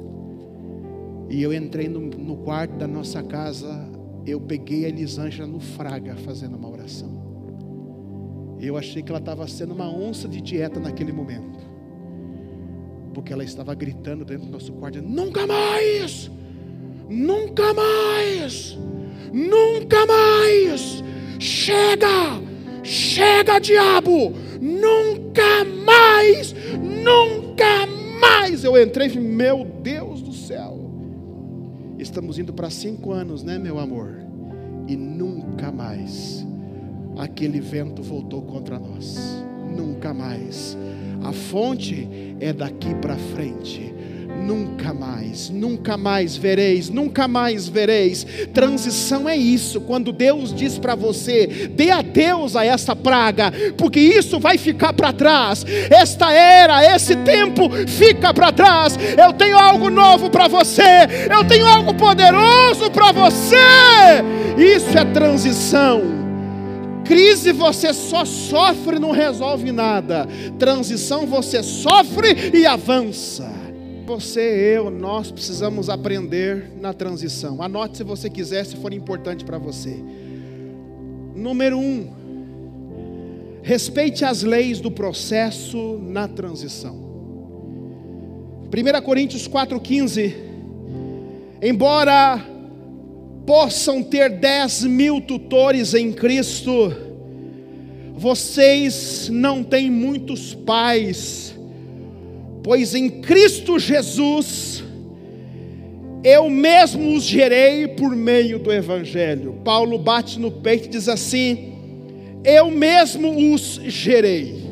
[1.28, 3.90] E eu entrei no, no quarto da nossa casa,
[4.26, 8.56] eu peguei a Elisângela no fraga fazendo uma oração.
[8.58, 11.58] Eu achei que ela estava sendo uma onça de dieta naquele momento.
[13.12, 16.30] Porque ela estava gritando dentro do nosso quarto: Nunca mais!
[17.10, 18.78] Nunca mais!
[19.32, 21.02] Nunca mais!
[21.38, 22.41] Chega!
[22.82, 24.32] Chega, diabo!
[24.60, 27.86] Nunca mais, nunca
[28.20, 28.64] mais.
[28.64, 30.78] Eu entrei e falei, meu Deus do céu.
[31.98, 34.16] Estamos indo para cinco anos, né, meu amor?
[34.88, 36.44] E nunca mais
[37.16, 39.44] aquele vento voltou contra nós.
[39.76, 40.76] Nunca mais.
[41.22, 42.08] A fonte
[42.40, 43.91] é daqui para frente
[44.40, 48.26] nunca mais, nunca mais vereis, nunca mais vereis.
[48.52, 54.40] Transição é isso, quando Deus diz para você: dê adeus a essa praga, porque isso
[54.40, 55.64] vai ficar para trás.
[55.90, 58.98] Esta era, esse tempo fica para trás.
[59.16, 60.82] Eu tenho algo novo para você,
[61.30, 63.56] eu tenho algo poderoso para você.
[64.58, 66.22] Isso é transição.
[67.04, 70.26] Crise você só sofre, não resolve nada.
[70.58, 73.61] Transição você sofre e avança.
[74.12, 74.40] Você,
[74.76, 77.62] eu, nós precisamos aprender na transição.
[77.62, 79.96] Anote se você quiser, se for importante para você.
[81.34, 82.10] Número um,
[83.62, 86.94] respeite as leis do processo na transição.
[88.70, 90.34] 1 Coríntios 4,15.
[91.62, 92.38] Embora
[93.46, 96.94] possam ter 10 mil tutores em Cristo,
[98.14, 101.51] vocês não têm muitos pais
[102.62, 104.82] pois em Cristo Jesus
[106.24, 109.60] eu mesmo os gerei por meio do Evangelho.
[109.64, 111.74] Paulo bate no peito e diz assim:
[112.44, 114.62] Eu mesmo os gerei.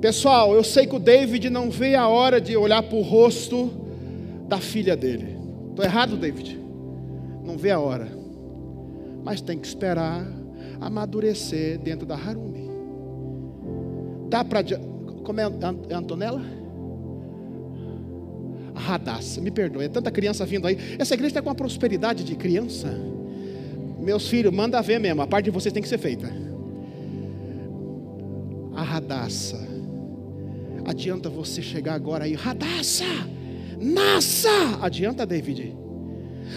[0.00, 3.72] Pessoal, eu sei que o David não vê a hora de olhar para o rosto
[4.46, 5.36] da filha dele.
[5.70, 6.56] Estou errado, David?
[7.44, 8.08] Não vê a hora.
[9.24, 10.24] Mas tem que esperar
[10.80, 12.70] amadurecer dentro da Harumi.
[14.28, 14.62] Dá para
[15.28, 15.44] como é,
[15.94, 16.40] Antonella?
[18.74, 20.78] Radassa, me perdoe, é tanta criança vindo aí.
[20.98, 22.88] Essa igreja está com uma prosperidade de criança.
[24.00, 26.32] Meus filhos, manda ver mesmo, a parte de vocês tem que ser feita.
[28.74, 29.68] A Radassa.
[30.86, 33.04] Adianta você chegar agora aí, Radassa,
[33.78, 34.48] nasça.
[34.80, 35.76] Adianta, David.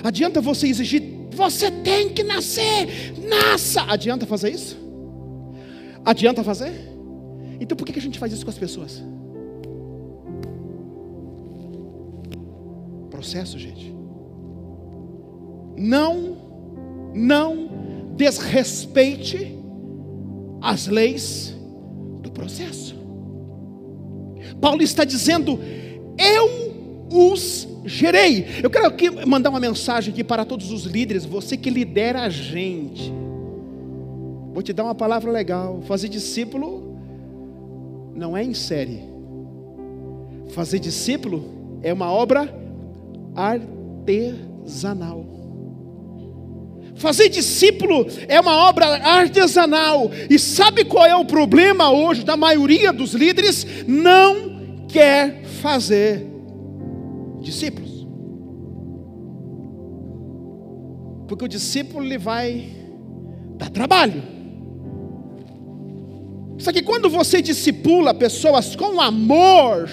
[0.02, 2.88] Adianta você exigir, você tem que nascer,
[3.28, 3.82] nasça.
[3.82, 4.78] Adianta fazer isso?
[6.06, 6.91] Adianta fazer?
[7.62, 9.04] Então por que a gente faz isso com as pessoas?
[13.12, 13.94] Processo, gente.
[15.78, 16.38] Não,
[17.14, 17.70] não
[18.18, 19.56] desrespeite
[20.60, 21.56] as leis
[22.22, 22.96] do processo.
[24.60, 25.60] Paulo está dizendo:
[26.18, 28.48] Eu os gerei.
[28.64, 32.30] Eu quero aqui mandar uma mensagem aqui para todos os líderes, você que lidera a
[32.30, 33.14] gente.
[34.52, 35.82] Vou te dar uma palavra legal.
[35.84, 36.91] Fazer discípulo
[38.22, 39.02] não é em série.
[40.52, 42.54] Fazer discípulo é uma obra
[43.36, 45.26] artesanal.
[46.96, 50.12] Fazer discípulo é uma obra artesanal.
[50.30, 53.66] E sabe qual é o problema hoje da maioria dos líderes?
[53.88, 56.24] Não quer fazer
[57.42, 58.06] discípulos.
[61.28, 62.70] Porque o discípulo lhe vai
[63.58, 64.22] dar trabalho.
[66.62, 69.90] Só que quando você discipula pessoas com amor,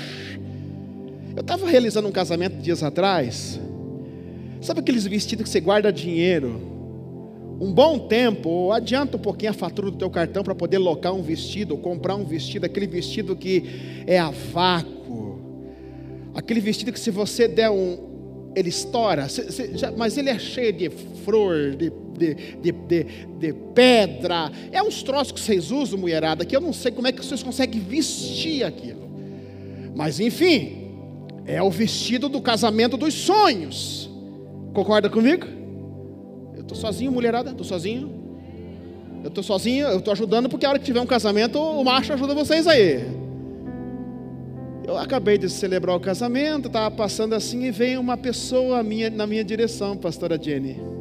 [1.35, 3.59] eu estava realizando um casamento dias atrás.
[4.61, 6.61] Sabe aqueles vestidos que você guarda dinheiro?
[7.59, 11.22] Um bom tempo, adianta um pouquinho a fatura do teu cartão para poder locar um
[11.22, 13.64] vestido, ou comprar um vestido, aquele vestido que
[14.07, 15.40] é a vácuo.
[16.35, 19.26] Aquele vestido que se você der um, ele estoura,
[19.96, 20.90] mas ele é cheio de
[21.24, 23.04] flor, de de, de, de,
[23.38, 24.50] de pedra.
[24.70, 27.42] É uns troços que vocês usam, mulherada, que eu não sei como é que vocês
[27.42, 29.09] conseguem vestir aquilo.
[29.94, 30.88] Mas enfim,
[31.46, 34.11] é o vestido do casamento dos sonhos.
[34.74, 35.46] Concorda comigo?
[36.54, 37.50] Eu estou sozinho, mulherada?
[37.50, 38.18] Estou sozinho?
[39.22, 42.12] Eu estou sozinho, eu estou ajudando porque a hora que tiver um casamento, o macho
[42.12, 43.04] ajuda vocês aí.
[44.87, 49.26] Eu acabei de celebrar o casamento, estava passando assim e veio uma pessoa minha, na
[49.26, 50.97] minha direção, pastora Jenny.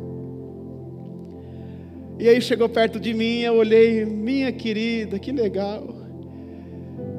[2.20, 5.84] E aí chegou perto de mim, eu olhei, minha querida, que legal.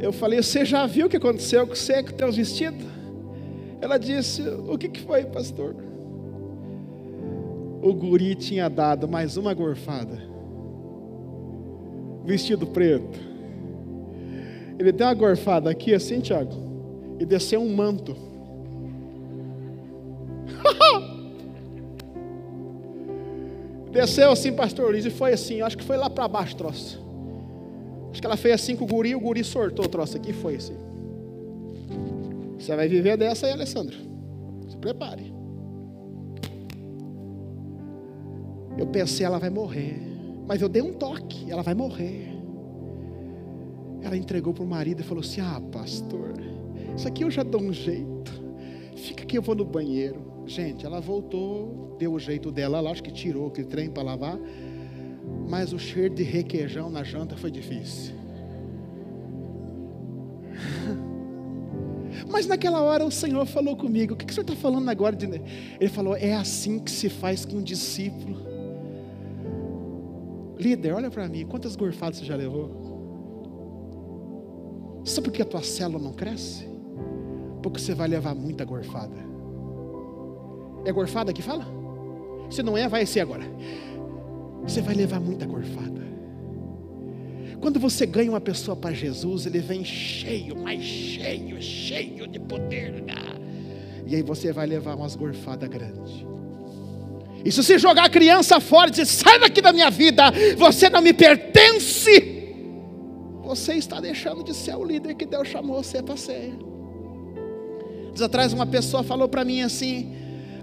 [0.00, 2.84] Eu falei, você já viu o que aconteceu com você com teus vestidos?
[3.80, 5.76] Ela disse, o que, que foi, pastor?
[7.80, 10.20] O guri tinha dado mais uma gorfada.
[12.24, 13.18] Vestido preto.
[14.78, 16.54] Ele deu uma gorfada aqui assim, Tiago,
[17.20, 18.16] e desceu um manto.
[23.90, 27.08] Desceu assim, pastor Luiz, e foi assim, acho que foi lá para baixo o troço.
[28.10, 30.56] Acho que ela fez assim com o guri, o guri sortou o troço aqui foi
[30.56, 30.76] assim.
[32.58, 33.96] Você vai viver dessa aí, Alessandro.
[34.68, 35.32] Se prepare.
[38.76, 39.96] Eu pensei, ela vai morrer.
[40.46, 42.28] Mas eu dei um toque, ela vai morrer.
[44.02, 46.34] Ela entregou para o marido e falou assim: Ah, pastor,
[46.96, 48.32] isso aqui eu já dou um jeito.
[48.96, 50.27] Fica que eu vou no banheiro.
[50.48, 54.38] Gente, ela voltou, deu o jeito dela lá, acho que tirou aquele trem para lavar.
[55.46, 58.14] Mas o cheiro de requeijão na janta foi difícil.
[62.30, 65.14] Mas naquela hora o Senhor falou comigo: O que, que o Senhor está falando agora?
[65.78, 68.38] Ele falou: É assim que se faz com um discípulo.
[70.58, 72.88] Líder, olha para mim: quantas gorfadas você já levou?
[75.04, 76.66] Sabe por que a tua célula não cresce?
[77.62, 79.28] Porque você vai levar muita gorfada.
[80.84, 81.66] É gorfada que fala?
[82.50, 83.44] Se não é, vai ser agora.
[84.62, 85.98] Você vai levar muita gorfada.
[87.60, 93.02] Quando você ganha uma pessoa para Jesus, ele vem cheio, mais cheio, cheio de poder.
[93.02, 93.14] Né?
[94.06, 96.24] E aí você vai levar umas gorfadas grandes.
[97.44, 100.24] E se você jogar a criança fora e dizer, sai daqui da minha vida,
[100.56, 102.38] você não me pertence,
[103.42, 106.52] você está deixando de ser o líder que Deus chamou você para ser.
[108.12, 110.12] Diz atrás uma pessoa falou para mim assim: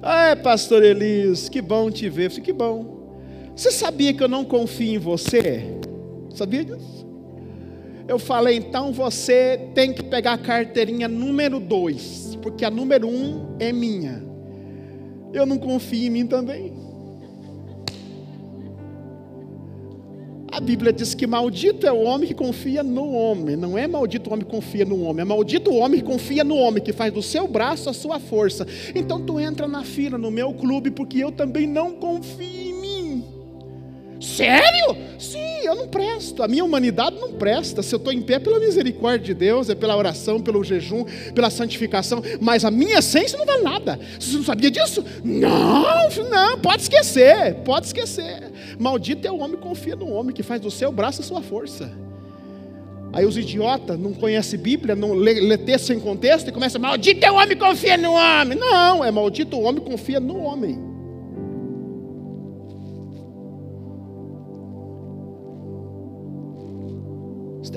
[0.08, 2.26] Ah, pastor Elias, que bom te ver.
[2.26, 3.10] Eu falei, que bom.
[3.56, 5.80] Você sabia que eu não confio em você?
[6.30, 7.08] Sabia disso?
[8.08, 13.12] Eu falei, então você tem que pegar a carteirinha número 2, porque a número 1
[13.12, 14.24] um é minha.
[15.34, 16.72] Eu não confio em mim também.
[20.56, 23.58] A Bíblia diz que maldito é o homem que confia no homem.
[23.58, 26.46] Não é maldito o homem que confia no homem, é maldito o homem que confia
[26.46, 28.66] no homem, que faz do seu braço a sua força.
[28.96, 32.75] Então tu entra na fila no meu clube, porque eu também não confio
[34.26, 34.98] Sério?
[35.20, 36.42] Sim, eu não presto.
[36.42, 37.84] A minha humanidade não presta.
[37.84, 41.06] Se eu estou em pé é pela misericórdia de Deus, é pela oração, pelo jejum,
[41.34, 42.22] pela santificação.
[42.42, 44.00] Mas a minha essência não vale nada.
[44.20, 45.06] Você não sabia disso?
[45.24, 47.56] Não, não, pode esquecer.
[47.64, 48.52] Pode esquecer.
[48.80, 51.42] Maldito é o homem que confia no homem, que faz do seu braço a sua
[51.42, 51.92] força.
[53.14, 57.26] Aí os idiotas não conhecem Bíblia, não lê, lê texto sem contexto e começam, maldito
[57.26, 58.58] é o homem que confia no homem.
[58.58, 60.95] Não, é maldito o homem que confia no homem.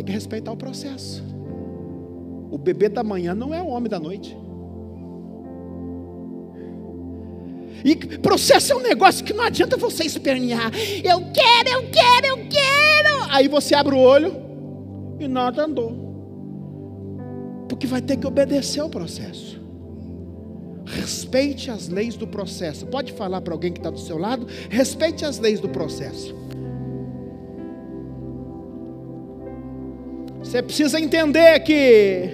[0.09, 1.23] Que respeitar o processo.
[2.51, 4.35] O bebê da manhã não é o homem da noite.
[7.85, 10.73] E processo é um negócio que não adianta você espernear.
[11.05, 13.25] Eu quero, eu quero, eu quero.
[13.31, 14.35] Aí você abre o olho
[15.21, 16.07] e nada andou.
[17.69, 19.61] Porque vai ter que obedecer ao processo.
[20.87, 22.87] Respeite as leis do processo.
[22.87, 24.47] Pode falar para alguém que está do seu lado?
[24.71, 26.35] Respeite as leis do processo.
[30.49, 32.31] Você precisa entender que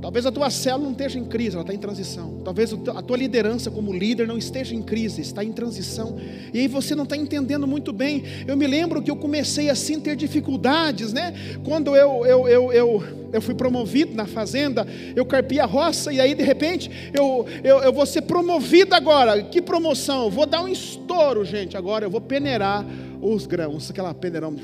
[0.00, 2.40] talvez a tua célula não esteja em crise, ela está em transição.
[2.42, 6.16] Talvez a tua liderança como líder não esteja em crise, está em transição.
[6.50, 8.24] E aí você não está entendendo muito bem.
[8.46, 11.34] Eu me lembro que eu comecei assim a ter dificuldades, né?
[11.62, 16.22] Quando eu, eu, eu, eu, eu fui promovido na fazenda, eu carpi a roça, e
[16.22, 19.42] aí de repente eu, eu, eu vou ser promovido agora.
[19.42, 20.30] Que promoção?
[20.30, 21.76] vou dar um estouro, gente.
[21.76, 22.82] Agora eu vou peneirar
[23.20, 24.56] os grãos, aquela peneirão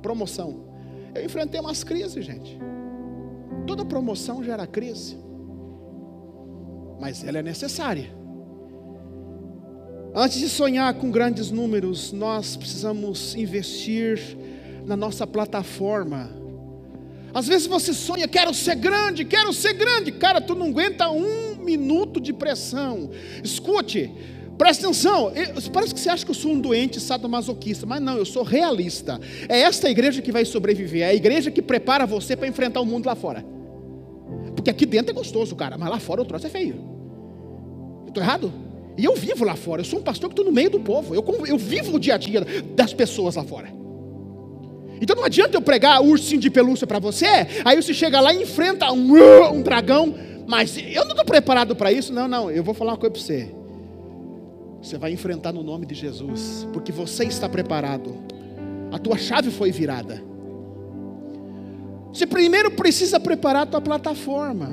[0.00, 0.64] promoção.
[1.14, 2.58] Eu enfrentei umas crises, gente.
[3.66, 5.16] Toda promoção gera crise.
[7.00, 8.10] Mas ela é necessária.
[10.14, 14.18] Antes de sonhar com grandes números, nós precisamos investir
[14.84, 16.30] na nossa plataforma.
[17.32, 20.10] Às vezes você sonha, quero ser grande, quero ser grande.
[20.10, 23.10] Cara, tu não aguenta um minuto de pressão.
[23.42, 24.12] Escute,
[24.60, 25.32] Presta atenção,
[25.72, 29.18] parece que você acha que eu sou um doente sadomasoquista, mas não, eu sou realista.
[29.48, 32.84] É esta igreja que vai sobreviver, é a igreja que prepara você para enfrentar o
[32.84, 33.42] mundo lá fora.
[34.54, 36.78] Porque aqui dentro é gostoso, cara, mas lá fora o troço é feio.
[38.06, 38.52] Estou errado?
[38.98, 41.14] E eu vivo lá fora, eu sou um pastor que estou no meio do povo,
[41.14, 42.44] eu, eu vivo o dia a dia
[42.76, 43.72] das pessoas lá fora.
[45.00, 47.24] Então não adianta eu pregar ursinho de pelúcia para você,
[47.64, 50.14] aí você chega lá e enfrenta um, um dragão,
[50.46, 53.22] mas eu não estou preparado para isso, não, não, eu vou falar uma coisa para
[53.22, 53.59] você.
[54.82, 58.14] Você vai enfrentar no nome de Jesus, porque você está preparado.
[58.90, 60.22] A tua chave foi virada.
[62.12, 64.70] Você primeiro precisa preparar a tua plataforma.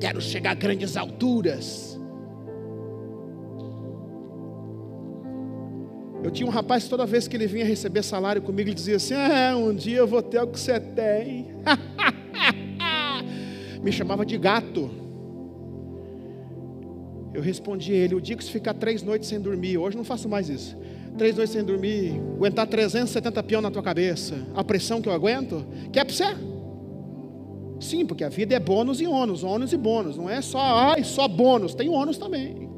[0.00, 2.00] Quero chegar a grandes alturas.
[6.22, 9.12] Eu tinha um rapaz, toda vez que ele vinha receber salário comigo, ele dizia assim:
[9.12, 11.48] ah, um dia eu vou ter o que você tem.
[13.82, 15.03] Me chamava de gato.
[17.34, 20.04] Eu respondi a ele: o dia que você ficar três noites sem dormir, hoje não
[20.04, 20.78] faço mais isso.
[21.18, 25.64] Três noites sem dormir, aguentar 370 peão na tua cabeça, a pressão que eu aguento,
[25.92, 26.36] quer para você?
[27.80, 31.04] Sim, porque a vida é bônus e ônus, ônus e bônus, não é só ai,
[31.04, 32.68] só bônus, tem ônus também.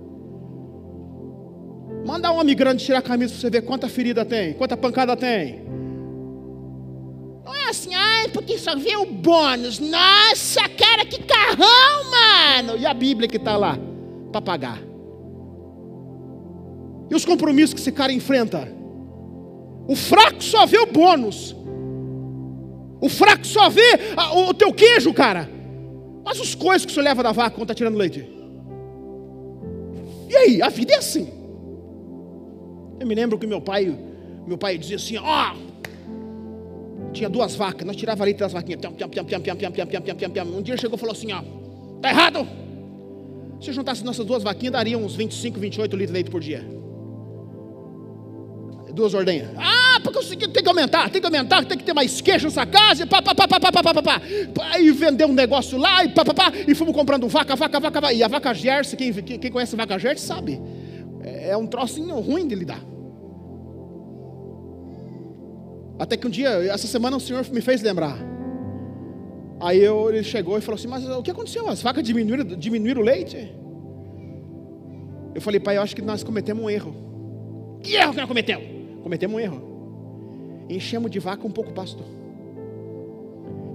[2.06, 5.16] Manda um homem grande tirar a camisa para você ver quanta ferida tem, quanta pancada
[5.16, 5.64] tem.
[7.44, 9.78] Não é assim, ai, porque só vê o bônus.
[9.78, 12.78] Nossa, cara, que carrão, mano!
[12.78, 13.78] E a Bíblia que está lá
[14.36, 14.82] para pagar.
[17.10, 18.68] E os compromissos que esse cara enfrenta?
[19.88, 21.54] O fraco só vê o bônus.
[23.00, 23.98] O fraco só vê
[24.48, 25.48] o teu queijo, cara.
[26.24, 28.28] Mas os coisas que você leva da vaca quando está tirando leite.
[30.28, 31.28] E aí, a vida é assim.
[32.98, 33.96] Eu me lembro que meu pai,
[34.46, 38.80] meu pai dizia assim, ó, oh, tinha duas vacas, nós tirava leite das vaquinhas.
[38.84, 41.42] Um dia chegou e falou assim, ó,
[42.00, 42.65] tá errado.
[43.60, 46.76] Se eu juntasse nossas duas vaquinhas, daria uns 25, 28 litros de leite por dia
[48.96, 49.50] duas ordenhas.
[49.58, 53.04] Ah, porque tem que aumentar, tem que aumentar, tem que ter mais queijo nessa casa,
[53.04, 54.20] e pá, pá, pá, pá, pá, pá, pá, pá.
[54.80, 58.00] E vendeu um negócio lá, e pá, pá, pá, e fomos comprando vaca, vaca, vaca,
[58.00, 58.12] vaca.
[58.14, 60.60] E a vaca Gerse, quem, quem conhece a vaca Gerse sabe,
[61.22, 62.80] é um trocinho ruim de lidar.
[65.98, 68.35] Até que um dia, essa semana o Senhor me fez lembrar.
[69.58, 71.68] Aí eu, ele chegou e falou assim: Mas o que aconteceu?
[71.68, 73.54] As vacas diminuíram, diminuíram o leite?
[75.36, 76.94] Eu falei, pai, eu acho que nós cometemos um erro.
[77.82, 78.66] Que erro que nós cometemos?
[79.02, 79.60] Cometemos um erro.
[80.66, 82.02] Enchemos de vaca um pouco pasto.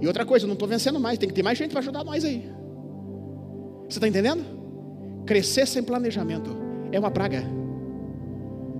[0.00, 2.24] E outra coisa, não estou vencendo mais, tem que ter mais gente para ajudar nós
[2.24, 2.50] aí.
[3.88, 4.44] Você está entendendo?
[5.24, 6.50] Crescer sem planejamento
[6.90, 7.44] é uma praga.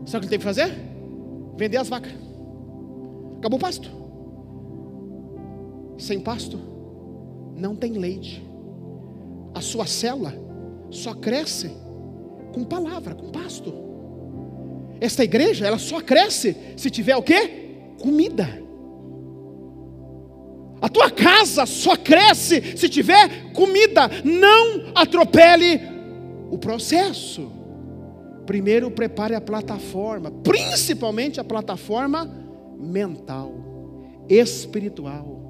[0.04, 0.76] Sabe o que tem que fazer?
[1.56, 2.12] Vender as vacas.
[3.38, 3.88] Acabou o pasto.
[5.98, 6.58] Sem pasto,
[7.56, 8.42] não tem leite.
[9.54, 10.34] A sua célula
[10.90, 11.70] só cresce
[12.52, 13.72] com palavra, com pasto.
[15.00, 17.94] Esta igreja, ela só cresce se tiver o quê?
[18.00, 18.62] Comida.
[20.80, 24.10] A tua casa só cresce se tiver comida.
[24.24, 25.80] Não atropele
[26.50, 27.50] o processo.
[28.46, 32.28] Primeiro prepare a plataforma, principalmente a plataforma
[32.78, 33.54] mental,
[34.28, 35.41] espiritual.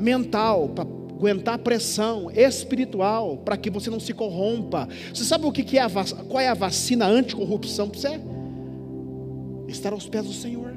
[0.00, 0.88] Mental, para
[1.20, 4.88] aguentar pressão espiritual, para que você não se corrompa.
[5.12, 5.90] Você sabe o que é a,
[6.28, 8.20] qual é a vacina anticorrupção para você?
[9.68, 10.74] Estar aos pés do Senhor.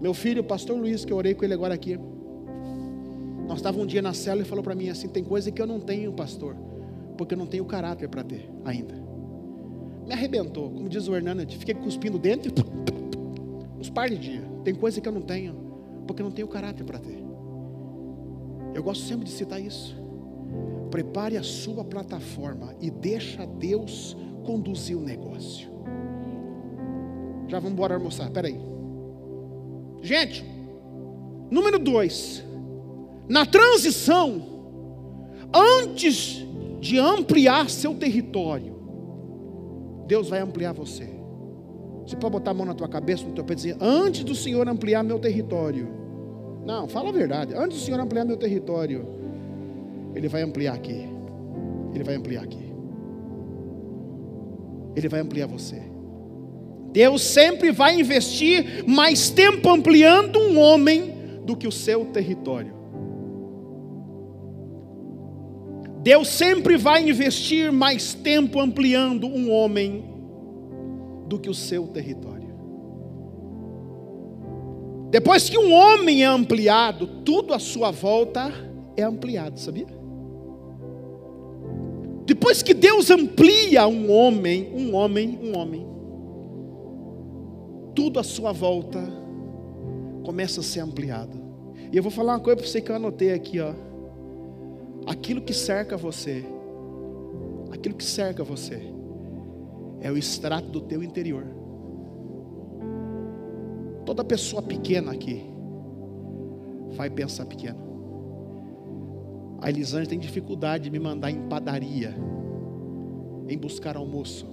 [0.00, 1.98] Meu filho, o pastor Luiz, que eu orei com ele agora aqui.
[3.48, 5.66] Nós estávamos um dia na cela e falou para mim assim: tem coisa que eu
[5.66, 6.54] não tenho, pastor,
[7.18, 8.94] porque eu não tenho caráter para ter ainda.
[10.06, 12.52] Me arrebentou, como diz o Hernandes, fiquei cuspindo dentro,
[13.78, 14.44] uns par de dias.
[14.62, 15.65] Tem coisa que eu não tenho,
[16.06, 17.22] porque não tenho caráter para ter.
[18.74, 19.96] Eu gosto sempre de citar isso.
[20.90, 25.68] Prepare a sua plataforma e deixa Deus conduzir o negócio.
[27.48, 28.58] Já vamos embora almoçar, peraí.
[30.02, 30.44] Gente,
[31.50, 32.44] número dois.
[33.28, 34.42] Na transição,
[35.52, 36.44] antes
[36.80, 38.76] de ampliar seu território,
[40.06, 41.15] Deus vai ampliar você.
[42.06, 44.34] Você pode botar a mão na tua cabeça, no teu pé e dizer: Antes do
[44.34, 45.88] Senhor ampliar meu território,
[46.64, 47.52] não, fala a verdade.
[47.52, 49.06] Antes do Senhor ampliar meu território,
[50.14, 51.08] Ele vai ampliar aqui.
[51.92, 52.72] Ele vai ampliar aqui.
[54.94, 55.82] Ele vai ampliar você.
[56.92, 61.12] Deus sempre vai investir mais tempo ampliando um homem
[61.44, 62.74] do que o seu território.
[66.02, 70.15] Deus sempre vai investir mais tempo ampliando um homem
[71.26, 72.54] do que o seu território.
[75.10, 78.52] Depois que um homem é ampliado, tudo à sua volta
[78.96, 79.86] é ampliado, sabia?
[82.26, 85.86] Depois que Deus amplia um homem, um homem, um homem,
[87.94, 89.00] tudo à sua volta
[90.24, 91.40] começa a ser ampliado.
[91.92, 93.72] E eu vou falar uma coisa para você que eu anotei aqui, ó.
[95.06, 96.44] Aquilo que cerca você,
[97.70, 98.92] aquilo que cerca você,
[100.00, 101.46] é o extrato do teu interior.
[104.04, 105.44] Toda pessoa pequena aqui
[106.96, 107.86] vai pensar pequeno.
[109.60, 112.14] A Elisângela tem dificuldade de me mandar em padaria,
[113.48, 114.46] em buscar almoço.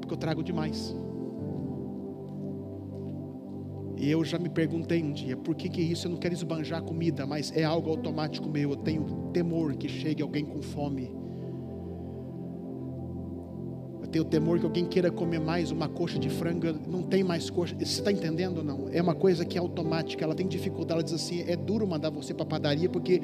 [0.00, 0.96] Porque eu trago demais.
[3.98, 6.06] E eu já me perguntei um dia, por que que isso?
[6.06, 8.70] Eu não quero esbanjar comida, mas é algo automático meu.
[8.70, 11.25] Eu tenho temor que chegue alguém com fome
[14.16, 17.74] tenho temor que alguém queira comer mais uma coxa de frango, não tem mais coxa.
[17.74, 18.88] Você está entendendo ou não?
[18.90, 22.08] É uma coisa que é automática, ela tem dificuldade, ela diz assim, é duro mandar
[22.08, 23.20] você para a padaria, porque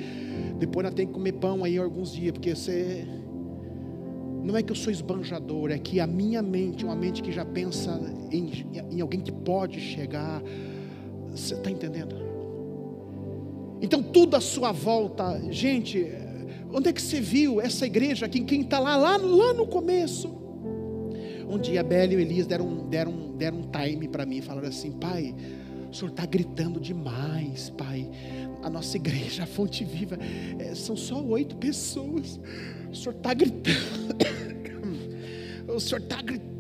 [0.59, 3.07] depois ela tem que comer pão aí alguns dias, porque você.
[4.43, 7.45] Não é que eu sou esbanjador, é que a minha mente, uma mente que já
[7.45, 7.99] pensa
[8.31, 8.51] em,
[8.91, 10.43] em alguém que pode chegar.
[11.31, 12.17] Você está entendendo?
[13.81, 16.07] Então tudo à sua volta, gente,
[16.73, 18.41] onde é que você viu essa igreja aqui?
[18.41, 20.42] Quem está lá, lá, lá no começo?
[21.49, 24.69] Um dia a Bela e o Elias deram, deram, deram um time para mim falaram
[24.69, 25.35] assim: Pai,
[25.91, 28.09] o senhor está gritando demais, Pai.
[28.63, 30.19] A nossa igreja, a Fonte Viva,
[30.59, 32.41] é, são só oito pessoas.
[32.91, 34.17] O senhor está gritando.
[35.69, 36.53] o senhor está gritando.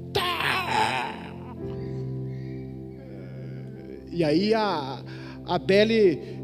[4.10, 5.02] E aí a,
[5.46, 6.42] a Belle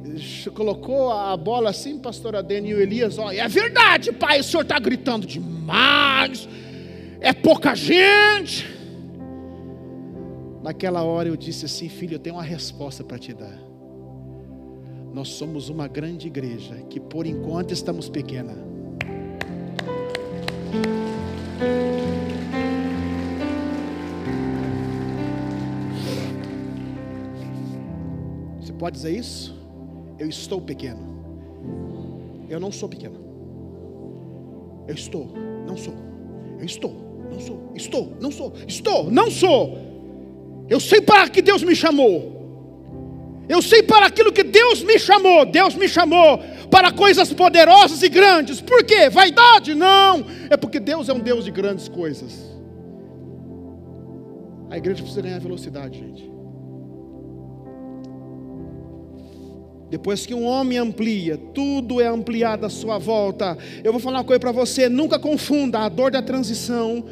[0.54, 4.62] colocou a bola assim, pastor Adene e o Elias, ó, é verdade, pai, o senhor
[4.62, 6.48] está gritando demais,
[7.20, 8.66] é pouca gente.
[10.62, 13.58] Naquela hora eu disse assim, filho, eu tenho uma resposta para te dar.
[15.12, 18.54] Nós somos uma grande igreja que por enquanto estamos pequena.
[28.60, 29.56] Você pode dizer isso?
[30.18, 31.18] Eu estou pequeno.
[32.48, 33.18] Eu não sou pequeno.
[34.86, 35.28] Eu estou,
[35.66, 35.94] não sou.
[36.58, 37.72] Eu estou, não sou.
[37.74, 38.52] Estou, não sou.
[38.66, 39.78] Estou, não sou.
[40.68, 42.36] Eu sei para que Deus me chamou.
[43.48, 45.46] Eu sei para aquilo que Deus me chamou.
[45.46, 46.38] Deus me chamou
[46.70, 48.60] para coisas poderosas e grandes.
[48.60, 49.08] Por quê?
[49.08, 49.74] Vaidade?
[49.74, 50.26] Não.
[50.50, 52.58] É porque Deus é um Deus de grandes coisas.
[54.70, 56.37] A igreja precisa ganhar velocidade, gente.
[59.90, 63.56] Depois que um homem amplia, tudo é ampliado à sua volta.
[63.82, 67.04] Eu vou falar uma coisa para você: nunca confunda a dor da transição.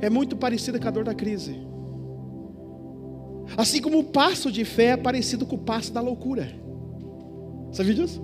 [0.00, 1.58] É muito parecida com a dor da crise.
[3.56, 6.52] Assim como o passo de fé é parecido com o passo da loucura.
[7.72, 8.22] Sabia disso?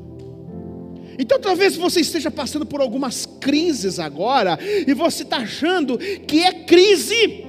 [1.18, 6.52] Então talvez você esteja passando por algumas crises agora e você está achando que é
[6.64, 7.44] crise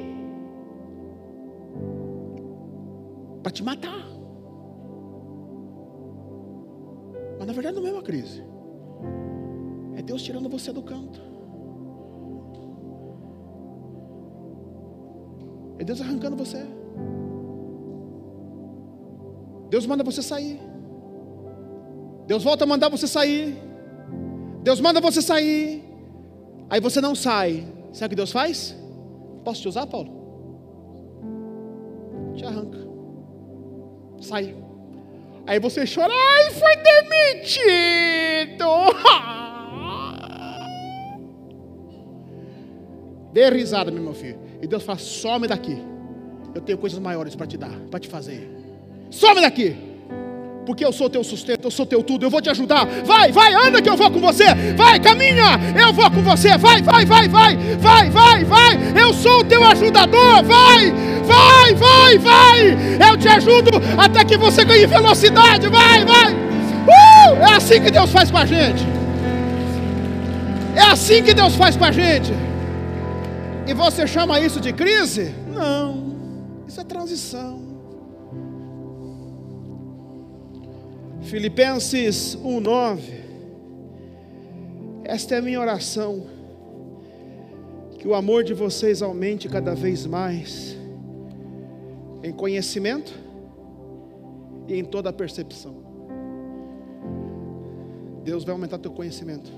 [3.41, 4.10] para te matar.
[7.41, 8.43] Mas na verdade não é uma crise.
[9.95, 11.19] É Deus tirando você do canto.
[15.79, 16.63] É Deus arrancando você.
[19.71, 20.61] Deus manda você sair.
[22.27, 23.57] Deus volta a mandar você sair.
[24.61, 25.83] Deus manda você sair.
[26.69, 27.65] Aí você não sai.
[27.91, 28.75] Sabe o que Deus faz?
[29.43, 30.11] Posso te usar, Paulo?
[32.35, 32.87] Te arranca.
[34.19, 34.55] Sai.
[35.45, 38.65] Aí você chora, ai, foi demitido.
[43.33, 44.39] Dê risada, meu filho.
[44.61, 45.77] E Deus fala: some daqui.
[46.53, 48.49] Eu tenho coisas maiores para te dar, para te fazer.
[49.09, 49.75] Some daqui.
[50.65, 52.85] Porque eu sou teu sustento, eu sou teu tudo, eu vou te ajudar.
[53.03, 54.45] Vai, vai, anda que eu vou com você.
[54.75, 56.57] Vai, caminha, eu vou com você.
[56.57, 59.01] Vai, vai, vai, vai, vai, vai, vai.
[59.01, 60.43] Eu sou o teu ajudador.
[60.43, 60.91] Vai,
[61.31, 63.09] vai, vai, vai.
[63.09, 65.67] Eu te ajudo até que você ganhe velocidade.
[65.67, 66.33] Vai, vai.
[66.33, 67.35] Uh!
[67.41, 68.83] É assim que Deus faz com a gente.
[70.75, 72.31] É assim que Deus faz com a gente.
[73.67, 75.33] E você chama isso de crise?
[75.53, 76.15] Não,
[76.67, 77.59] isso é transição.
[81.21, 83.21] Filipenses 1:9.
[85.03, 86.25] Esta é a minha oração.
[87.99, 90.80] Que o amor de vocês aumente cada vez mais
[92.23, 93.13] em conhecimento
[94.67, 95.75] e em toda a percepção.
[98.23, 99.51] Deus vai aumentar teu conhecimento.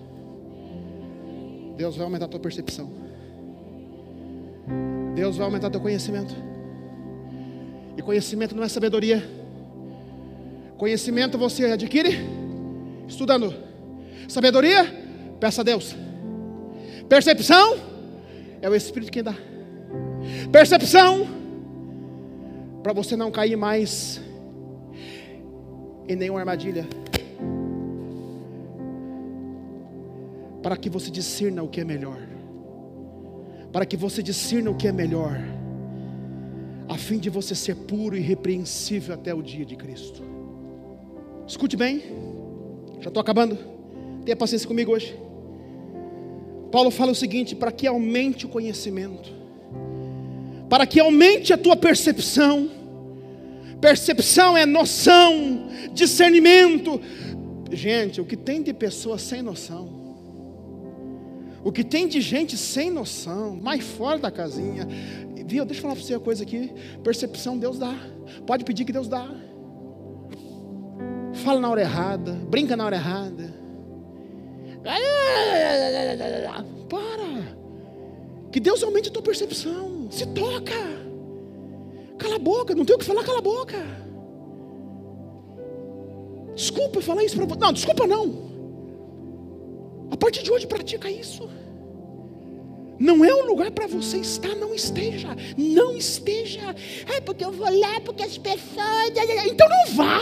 [1.76, 2.90] Deus vai aumentar tua percepção.
[5.16, 6.34] Deus vai aumentar teu conhecimento.
[7.98, 9.24] E conhecimento não é sabedoria.
[10.78, 12.18] Conhecimento você adquire
[13.08, 13.54] estudando.
[14.28, 14.86] Sabedoria,
[15.40, 15.96] peça a Deus.
[17.10, 17.78] Percepção
[18.62, 19.36] é o Espírito quem dá.
[20.52, 21.43] Percepção
[22.84, 24.22] para você não cair mais
[26.08, 26.86] em nenhuma armadilha.
[30.62, 32.20] Para que você discirna o que é melhor.
[33.72, 35.40] Para que você discirna o que é melhor.
[36.90, 40.22] A fim de você ser puro e irrepreensível até o dia de Cristo.
[41.48, 42.04] Escute bem,
[43.00, 43.58] já estou acabando.
[44.26, 45.18] Tenha paciência comigo hoje.
[46.70, 49.43] Paulo fala o seguinte: para que aumente o conhecimento,
[50.74, 52.68] para que aumente a tua percepção.
[53.80, 57.00] Percepção é noção, discernimento.
[57.72, 59.88] Gente, o que tem de pessoas sem noção,
[61.64, 64.88] o que tem de gente sem noção, mais fora da casinha,
[65.46, 65.64] viu?
[65.64, 66.72] Deixa eu falar para você uma coisa aqui:
[67.04, 67.94] percepção Deus dá,
[68.48, 69.30] pode pedir que Deus dá
[71.36, 73.54] fala na hora errada, brinca na hora errada.
[76.90, 78.50] Para.
[78.52, 79.93] Que Deus aumente a tua percepção.
[80.14, 80.76] Se toca.
[82.20, 83.80] Cala a boca, não tem o que falar, cala a boca.
[86.54, 87.60] Desculpa falar isso para você.
[87.60, 88.54] Não, desculpa não.
[90.12, 91.50] A partir de hoje pratica isso.
[93.00, 96.76] não é um lugar para você estar, não esteja, não esteja.
[97.12, 99.10] É porque eu vou lá, porque as pessoas.
[99.52, 100.20] Então não vá.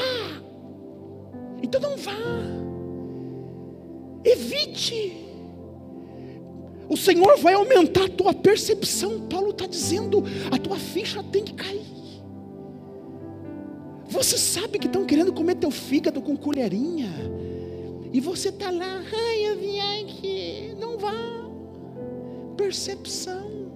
[1.62, 2.16] Então não vá.
[4.24, 5.31] Evite.
[6.92, 9.22] O Senhor vai aumentar a tua percepção.
[9.22, 11.86] Paulo está dizendo: a tua ficha tem que cair.
[14.10, 17.10] Você sabe que estão querendo comer teu fígado com colherinha.
[18.12, 20.76] E você está lá, ai, eu vim aqui.
[20.78, 21.14] Não vá.
[22.58, 23.72] Percepção.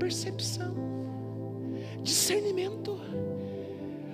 [0.00, 0.74] Percepção.
[2.02, 3.00] Discernimento.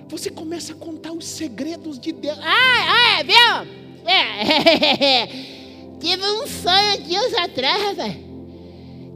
[0.07, 2.37] Você começa a contar os segredos de Deus.
[2.43, 4.07] Ah, ah, viu?
[4.07, 5.55] É.
[5.99, 8.15] Tive um sonho dias atrás, rapaz.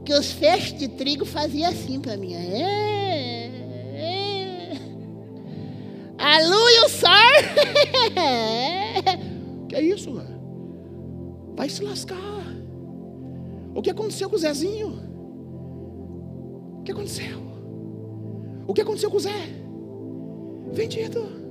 [0.04, 2.34] Que os feixes de trigo faziam assim para mim.
[2.34, 3.50] É.
[6.18, 7.10] A lua e o sol.
[9.68, 10.10] que é isso?
[11.56, 12.44] Vai se lascar.
[13.74, 15.02] O que aconteceu com o Zezinho?
[16.80, 17.42] O que aconteceu?
[18.66, 19.48] O que aconteceu com o Zé?
[20.72, 21.43] Vendido.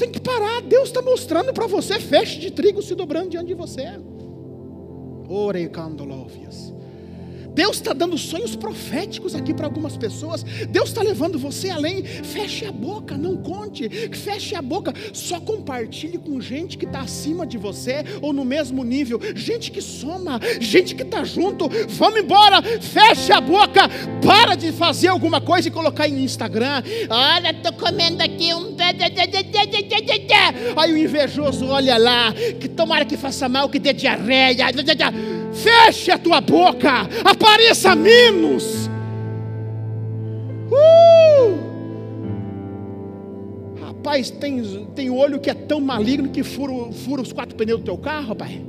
[0.00, 0.62] Tem que parar.
[0.62, 3.84] Deus está mostrando para você feixe de trigo se dobrando diante de você.
[5.28, 6.72] Orecandolovias.
[7.54, 10.42] Deus está dando sonhos proféticos aqui para algumas pessoas.
[10.42, 12.02] Deus está levando você além.
[12.04, 13.88] Feche a boca, não conte.
[13.88, 14.92] Feche a boca.
[15.12, 19.20] Só compartilhe com gente que está acima de você ou no mesmo nível.
[19.34, 21.68] Gente que soma, gente que está junto.
[21.88, 22.62] Vamos embora.
[22.62, 23.88] Feche a boca.
[24.24, 26.82] Para de fazer alguma coisa e colocar em Instagram.
[27.08, 28.70] Olha, estou comendo aqui um.
[30.76, 32.32] Aí o invejoso olha lá.
[32.58, 34.66] Que tomara que faça mal, que dê diarreia.
[35.52, 37.08] Feche a tua boca,
[37.50, 38.88] apareça menos.
[40.70, 41.58] Uh!
[43.80, 44.62] Rapaz, tem,
[44.94, 48.36] tem olho que é tão maligno que fura, fura os quatro pneus do teu carro,
[48.36, 48.64] pai.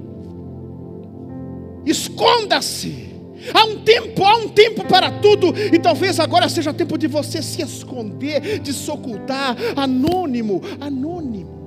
[1.86, 3.12] Esconda-se.
[3.54, 7.42] Há um tempo, há um tempo para tudo, e talvez agora seja tempo de você
[7.42, 11.61] se esconder, de se ocultar, anônimo, anônimo.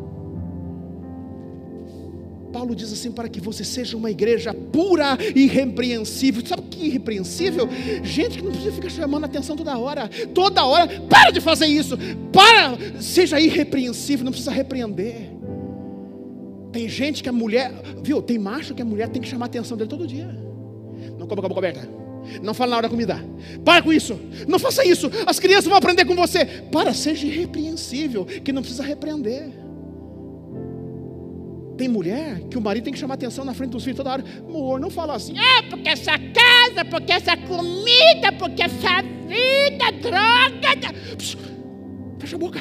[2.54, 6.40] Paulo diz assim: para que você seja uma igreja pura e irrepreensível.
[6.46, 7.68] Sabe o que é irrepreensível?
[8.04, 10.08] Gente que não precisa ficar chamando a atenção toda hora.
[10.32, 11.98] Toda hora, para de fazer isso.
[12.32, 15.32] Para, seja irrepreensível, não precisa repreender.
[16.70, 18.22] Tem gente que a mulher, viu?
[18.22, 20.28] Tem macho que a mulher tem que chamar a atenção dele todo dia.
[21.18, 21.88] Não coma com a boca aberta.
[22.40, 23.18] Não fala na hora da comida.
[23.64, 24.18] Para com isso.
[24.46, 25.10] Não faça isso.
[25.26, 26.44] As crianças vão aprender com você.
[26.70, 29.63] Para, seja irrepreensível, que não precisa repreender.
[31.76, 34.24] Tem mulher que o marido tem que chamar atenção na frente dos filhos toda hora.
[34.48, 35.34] Amor, não fala assim.
[35.38, 40.94] É, porque essa casa, porque essa comida, porque essa vida, droga.
[42.18, 42.60] fecha a boca.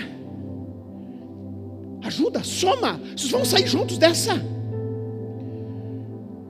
[2.04, 3.00] Ajuda, soma.
[3.16, 4.34] Vocês vão sair juntos dessa.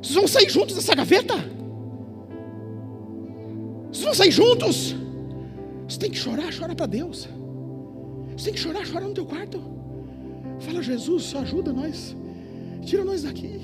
[0.02, 1.36] Vocês vão sair juntos dessa gaveta.
[3.92, 4.96] Vocês vão sair juntos.
[5.88, 7.28] Você tem que chorar, chora para Deus.
[8.36, 9.62] Você tem que chorar, chora no teu quarto.
[10.60, 12.16] Fala, Jesus, ajuda nós.
[12.86, 13.60] Tira nós daqui.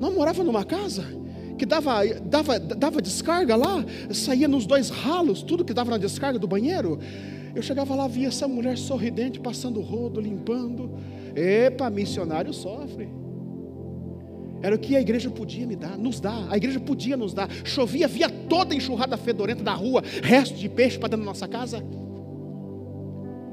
[0.00, 1.04] Nós morava numa casa
[1.58, 6.38] que dava, dava, dava descarga lá, saía nos dois ralos, tudo que dava na descarga
[6.38, 6.98] do banheiro.
[7.54, 10.90] Eu chegava lá, via essa mulher sorridente, passando rodo, limpando.
[11.34, 13.08] Epa, missionário sofre.
[14.62, 16.46] Era o que a igreja podia me dar, nos dar.
[16.50, 17.48] A igreja podia nos dar.
[17.64, 21.48] Chovia, via toda a enxurrada fedorenta da rua, resto de peixe para dentro da nossa
[21.48, 21.82] casa.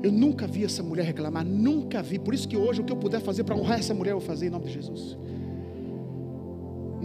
[0.03, 2.19] Eu nunca vi essa mulher reclamar, nunca vi.
[2.19, 4.27] Por isso que hoje o que eu puder fazer para honrar essa mulher, eu vou
[4.27, 5.17] fazer em nome de Jesus.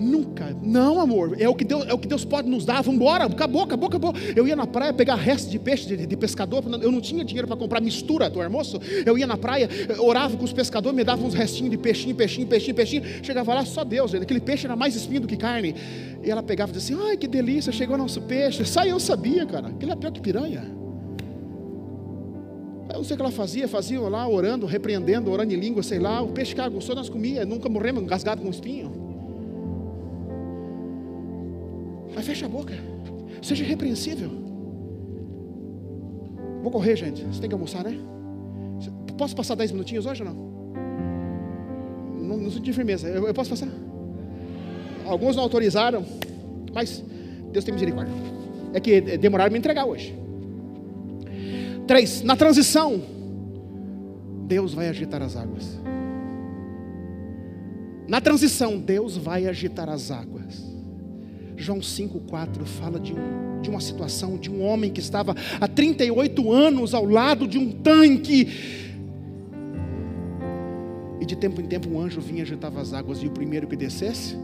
[0.01, 2.83] Nunca, não amor, é o que Deus, é o que Deus pode nos dar.
[2.83, 4.15] Vamos embora, acabou, acabou, acabou.
[4.35, 6.65] Eu ia na praia pegar resto de peixe de, de pescador.
[6.81, 8.81] Eu não tinha dinheiro para comprar mistura do almoço.
[9.05, 9.69] Eu ia na praia,
[9.99, 13.03] orava com os pescadores, me davam uns restinhos de peixinho, peixinho, peixinho, peixinho.
[13.23, 15.75] Chegava lá, só Deus, aquele peixe era mais espinho do que carne.
[16.25, 18.65] E ela pegava e dizia assim: Ai, que delícia, chegou nosso peixe.
[18.65, 19.69] Sai, eu sabia, cara.
[19.69, 20.80] Aquele é pior que piranha.
[22.93, 25.99] Eu não sei o que ela fazia, fazia lá orando, repreendendo, orando em língua, sei
[25.99, 26.21] lá.
[26.21, 28.91] O peixe que aguçou, nós comia, nunca morremos engasgado com espinho.
[32.15, 32.75] Mas fecha a boca,
[33.41, 34.31] seja repreensível.
[36.63, 37.25] Vou correr, gente.
[37.25, 37.99] Você tem que almoçar, né?
[39.17, 40.35] Posso passar 10 minutinhos hoje ou não?
[42.21, 43.09] Não, não senti firmeza.
[43.09, 43.69] Eu, eu posso passar?
[45.07, 46.05] Alguns não autorizaram,
[46.75, 47.03] mas
[47.53, 48.13] Deus tem misericórdia.
[48.73, 50.17] É que demoraram me entregar hoje.
[51.91, 53.03] Três, na transição,
[54.47, 55.77] Deus vai agitar as águas.
[58.07, 60.63] Na transição, Deus vai agitar as águas.
[61.57, 66.53] João 5,4 fala de, um, de uma situação de um homem que estava há 38
[66.53, 68.47] anos ao lado de um tanque.
[71.21, 73.67] E de tempo em tempo um anjo vinha e agitava as águas, e o primeiro
[73.67, 74.37] que descesse,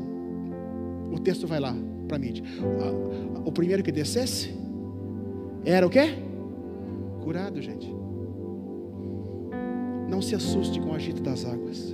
[1.12, 1.76] o texto vai lá,
[2.08, 2.42] para mim.
[3.44, 4.52] O primeiro que descesse
[5.64, 6.25] era o quê?
[7.26, 7.92] Curado, gente.
[10.08, 11.92] Não se assuste com o agito das águas.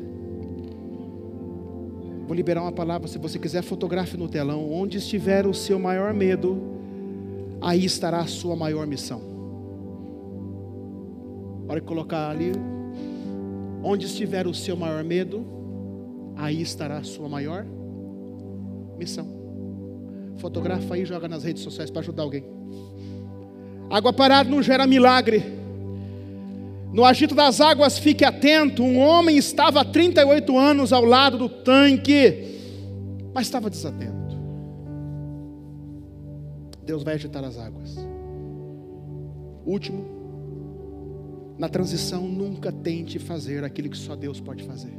[2.26, 4.70] Vou liberar uma palavra, se você quiser, fotografe no telão.
[4.70, 6.60] Onde estiver o seu maior medo,
[7.62, 9.22] aí estará a sua maior missão.
[11.66, 12.52] Hora de colocar ali.
[13.82, 15.46] Onde estiver o seu maior medo,
[16.36, 17.64] aí estará a sua maior
[18.98, 19.26] missão.
[20.36, 22.44] Fotografa aí e joga nas redes sociais para ajudar alguém.
[23.92, 25.44] Água parada não gera milagre.
[26.94, 28.82] No agito das águas, fique atento.
[28.82, 32.58] Um homem estava há 38 anos ao lado do tanque,
[33.34, 34.12] mas estava desatento.
[36.86, 37.98] Deus vai agitar as águas.
[39.66, 40.06] Último,
[41.58, 44.96] na transição, nunca tente fazer aquilo que só Deus pode fazer.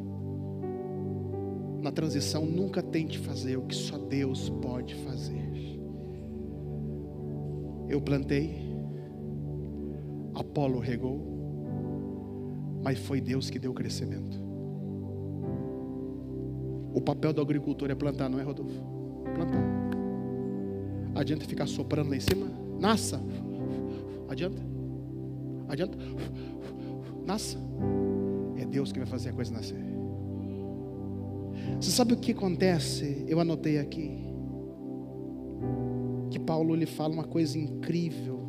[1.82, 5.52] Na transição, nunca tente fazer o que só Deus pode fazer.
[7.89, 8.62] Eu plantei,
[10.36, 11.22] Apolo regou,
[12.84, 14.42] mas foi Deus que deu o crescimento.
[16.94, 18.80] O papel do agricultor é plantar, não é, Rodolfo?
[19.36, 19.64] Plantar.
[21.16, 22.48] Adianta ficar soprando lá em cima?
[22.80, 23.22] Nasça.
[24.30, 24.62] Adianta?
[25.68, 25.98] Adianta?
[27.26, 27.58] Nasça.
[28.58, 29.84] É Deus que vai fazer a coisa nascer.
[31.80, 33.26] Você sabe o que acontece?
[33.28, 34.12] Eu anotei aqui.
[36.30, 38.43] Que Paulo lhe fala uma coisa incrível.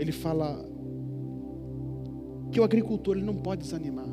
[0.00, 0.66] Ele fala
[2.50, 4.08] que o agricultor ele não pode desanimar.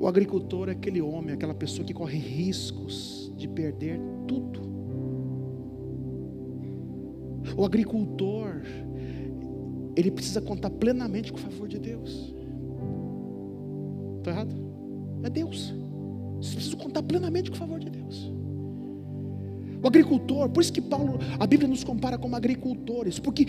[0.00, 4.62] O agricultor é aquele homem, aquela pessoa que corre riscos de perder tudo.
[7.54, 8.62] O agricultor,
[9.94, 12.34] ele precisa contar plenamente com o favor de Deus.
[14.16, 14.54] Estou errado?
[15.22, 15.74] É Deus.
[16.40, 18.32] Você precisa contar plenamente com o favor de Deus.
[19.84, 23.46] O agricultor, por isso que Paulo, a Bíblia nos compara como agricultores, porque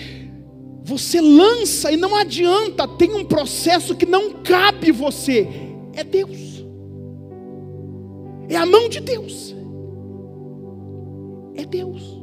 [0.83, 5.47] você lança e não adianta, tem um processo que não cabe você,
[5.93, 6.65] é Deus,
[8.49, 9.55] é a mão de Deus,
[11.55, 12.19] é Deus.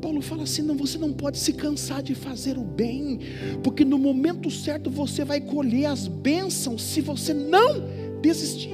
[0.00, 3.18] Paulo fala assim: não, você não pode se cansar de fazer o bem,
[3.64, 7.91] porque no momento certo você vai colher as bênçãos se você não
[8.22, 8.72] desistir.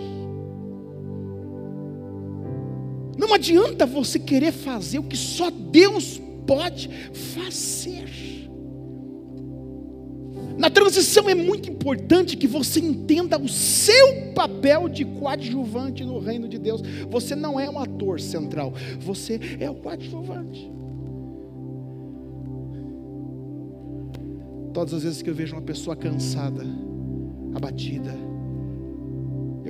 [3.19, 8.07] Não adianta você querer fazer o que só Deus pode fazer.
[10.57, 16.49] Na transição é muito importante que você entenda o seu papel de coadjuvante no reino
[16.49, 16.83] de Deus.
[17.09, 20.69] Você não é um ator central, você é o coadjuvante.
[24.75, 26.65] Todas as vezes que eu vejo uma pessoa cansada,
[27.55, 28.28] abatida,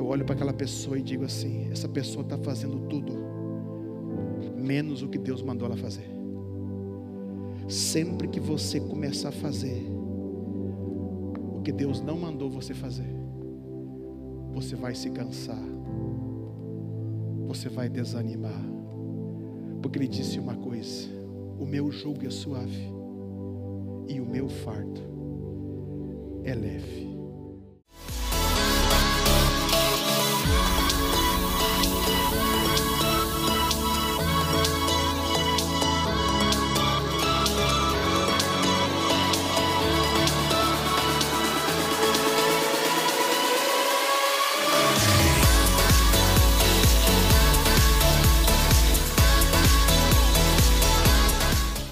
[0.09, 3.13] olho para aquela pessoa e digo assim: essa pessoa está fazendo tudo
[4.57, 6.09] menos o que Deus mandou ela fazer.
[7.69, 9.87] Sempre que você começar a fazer
[11.57, 13.15] o que Deus não mandou você fazer,
[14.53, 15.63] você vai se cansar,
[17.47, 18.65] você vai desanimar,
[19.83, 21.09] porque Ele disse uma coisa:
[21.59, 22.93] o meu jugo é suave
[24.09, 25.01] e o meu fardo
[26.45, 27.08] é leve.